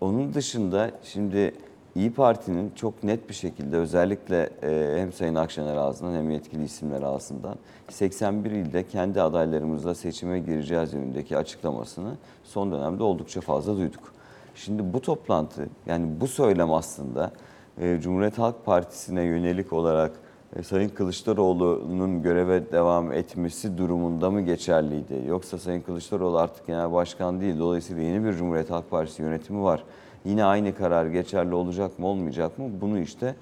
onun 0.00 0.34
dışında 0.34 0.90
şimdi 1.02 1.52
İyi 1.98 2.12
Parti'nin 2.12 2.70
çok 2.74 3.04
net 3.04 3.28
bir 3.28 3.34
şekilde 3.34 3.76
özellikle 3.76 4.50
e, 4.62 5.00
hem 5.00 5.12
Sayın 5.12 5.34
Akşener 5.34 5.76
ağzından 5.76 6.14
hem 6.14 6.30
yetkili 6.30 6.64
isimler 6.64 7.02
ağzından 7.02 7.56
81 7.90 8.50
ilde 8.50 8.86
kendi 8.86 9.22
adaylarımızla 9.22 9.94
seçime 9.94 10.40
gireceğiz 10.40 10.94
yönündeki 10.94 11.36
açıklamasını 11.36 12.14
son 12.44 12.72
dönemde 12.72 13.02
oldukça 13.02 13.40
fazla 13.40 13.76
duyduk. 13.76 14.12
Şimdi 14.54 14.92
bu 14.92 15.00
toplantı 15.00 15.68
yani 15.86 16.20
bu 16.20 16.26
söylem 16.26 16.72
aslında 16.72 17.32
e, 17.80 18.00
Cumhuriyet 18.00 18.38
Halk 18.38 18.64
Partisi'ne 18.64 19.22
yönelik 19.22 19.72
olarak 19.72 20.12
e, 20.56 20.62
Sayın 20.62 20.88
Kılıçdaroğlu'nun 20.88 22.22
göreve 22.22 22.72
devam 22.72 23.12
etmesi 23.12 23.78
durumunda 23.78 24.30
mı 24.30 24.40
geçerliydi? 24.40 25.22
Yoksa 25.26 25.58
Sayın 25.58 25.80
Kılıçdaroğlu 25.80 26.38
artık 26.38 26.66
genel 26.66 26.92
başkan 26.92 27.40
değil. 27.40 27.58
Dolayısıyla 27.58 28.02
yeni 28.02 28.24
bir 28.24 28.32
Cumhuriyet 28.32 28.70
Halk 28.70 28.90
Partisi 28.90 29.22
yönetimi 29.22 29.62
var. 29.62 29.84
Yine 30.24 30.44
aynı 30.44 30.74
karar 30.74 31.06
geçerli 31.06 31.54
olacak 31.54 31.98
mı 31.98 32.06
olmayacak 32.06 32.58
mı? 32.58 32.64
Bunu 32.80 32.98
işte 32.98 33.34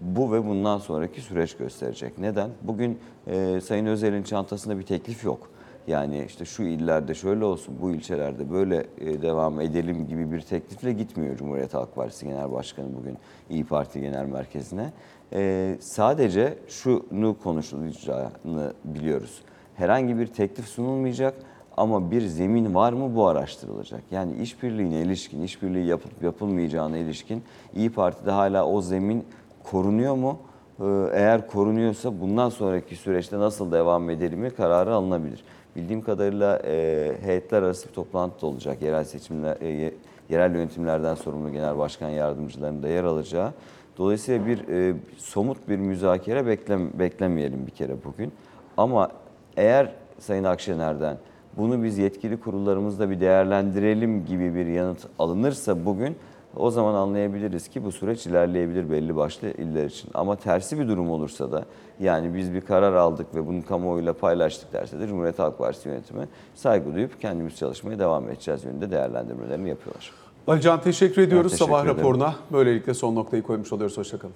bu 0.00 0.32
ve 0.32 0.46
bundan 0.46 0.78
sonraki 0.78 1.20
süreç 1.20 1.56
gösterecek. 1.56 2.18
Neden? 2.18 2.50
Bugün 2.62 2.98
e, 3.26 3.60
Sayın 3.60 3.86
Özel'in 3.86 4.22
çantasında 4.22 4.78
bir 4.78 4.82
teklif 4.82 5.24
yok. 5.24 5.50
Yani 5.86 6.24
işte 6.26 6.44
şu 6.44 6.62
illerde 6.62 7.14
şöyle 7.14 7.44
olsun, 7.44 7.74
bu 7.82 7.90
ilçelerde 7.90 8.50
böyle 8.50 8.86
e, 9.00 9.22
devam 9.22 9.60
edelim 9.60 10.06
gibi 10.06 10.32
bir 10.32 10.40
teklifle 10.40 10.92
gitmiyor 10.92 11.36
Cumhuriyet 11.36 11.74
Halk 11.74 11.94
Partisi 11.94 12.26
Genel 12.26 12.52
Başkanı 12.52 12.86
bugün 12.96 13.18
İyi 13.50 13.64
Parti 13.64 14.00
Genel 14.00 14.24
Merkezi'ne. 14.24 14.92
E, 15.32 15.76
sadece 15.80 16.58
şunu 16.68 17.36
konuşulacağını 17.42 18.72
biliyoruz. 18.84 19.42
Herhangi 19.74 20.18
bir 20.18 20.26
teklif 20.26 20.66
sunulmayacak 20.68 21.34
ama 21.78 22.10
bir 22.10 22.20
zemin 22.22 22.74
var 22.74 22.92
mı 22.92 23.16
bu 23.16 23.26
araştırılacak. 23.26 24.00
Yani 24.10 24.36
işbirliğine 24.42 25.00
ilişkin, 25.00 25.42
işbirliği 25.42 25.86
yapıp 25.86 26.22
yapılmayacağına 26.22 26.96
ilişkin 26.98 27.42
İyi 27.76 27.90
Parti'de 27.90 28.30
hala 28.30 28.66
o 28.66 28.80
zemin 28.82 29.24
korunuyor 29.64 30.14
mu? 30.14 30.38
Ee, 30.80 30.84
Eğer 31.12 31.46
korunuyorsa 31.46 32.20
bundan 32.20 32.48
sonraki 32.48 32.96
süreçte 32.96 33.38
nasıl 33.38 33.72
devam 33.72 34.10
edelim 34.10 34.50
kararı 34.56 34.94
alınabilir. 34.94 35.44
Bildiğim 35.76 36.02
kadarıyla 36.02 36.58
e, 36.64 37.12
heyetler 37.22 37.62
arası 37.62 37.88
bir 37.88 37.94
toplantı 37.94 38.42
da 38.42 38.46
olacak. 38.46 38.82
Yerel 38.82 39.04
seçimler, 39.04 39.56
e, 39.60 39.68
ye- 39.68 39.94
yerel 40.30 40.54
yönetimlerden 40.54 41.14
sorumlu 41.14 41.52
genel 41.52 41.78
başkan 41.78 42.08
yardımcılarının 42.08 42.82
da 42.82 42.88
yer 42.88 43.04
alacağı. 43.04 43.52
Dolayısıyla 43.98 44.46
bir 44.46 44.68
e, 44.68 44.94
somut 45.18 45.68
bir 45.68 45.76
müzakere 45.76 46.46
beklem, 46.46 46.98
beklemeyelim 46.98 47.66
bir 47.66 47.70
kere 47.72 47.92
bugün. 48.04 48.32
Ama 48.76 49.08
eğer 49.56 49.92
Sayın 50.18 50.44
Akşener'den 50.44 51.16
bunu 51.58 51.82
biz 51.82 51.98
yetkili 51.98 52.40
kurullarımızda 52.40 53.10
bir 53.10 53.20
değerlendirelim 53.20 54.26
gibi 54.26 54.54
bir 54.54 54.66
yanıt 54.66 55.06
alınırsa 55.18 55.84
bugün 55.84 56.16
o 56.56 56.70
zaman 56.70 56.94
anlayabiliriz 56.94 57.68
ki 57.68 57.84
bu 57.84 57.92
süreç 57.92 58.26
ilerleyebilir 58.26 58.90
belli 58.90 59.16
başlı 59.16 59.48
iller 59.48 59.84
için. 59.86 60.10
Ama 60.14 60.36
tersi 60.36 60.78
bir 60.78 60.88
durum 60.88 61.10
olursa 61.10 61.52
da 61.52 61.64
yani 62.00 62.34
biz 62.34 62.54
bir 62.54 62.60
karar 62.60 62.92
aldık 62.92 63.34
ve 63.34 63.46
bunu 63.46 63.64
kamuoyuyla 63.64 64.12
paylaştık 64.12 64.72
derse 64.72 65.00
de 65.00 65.06
Cumhuriyet 65.06 65.38
Halk 65.38 65.58
Partisi 65.58 65.88
yönetimi 65.88 66.28
saygı 66.54 66.94
duyup 66.94 67.20
kendimiz 67.20 67.56
çalışmaya 67.56 67.98
devam 67.98 68.28
edeceğiz 68.28 68.64
yönünde 68.64 68.90
değerlendirmelerini 68.90 69.68
yapıyorlar. 69.68 70.12
Alican 70.46 70.80
teşekkür 70.80 71.22
ediyoruz 71.22 71.52
teşekkür 71.52 71.72
sabah 71.72 71.84
ederim. 71.84 71.98
raporuna. 71.98 72.34
Böylelikle 72.52 72.94
son 72.94 73.14
noktayı 73.14 73.42
koymuş 73.42 73.72
oluyoruz. 73.72 73.98
Hoşçakalın. 73.98 74.34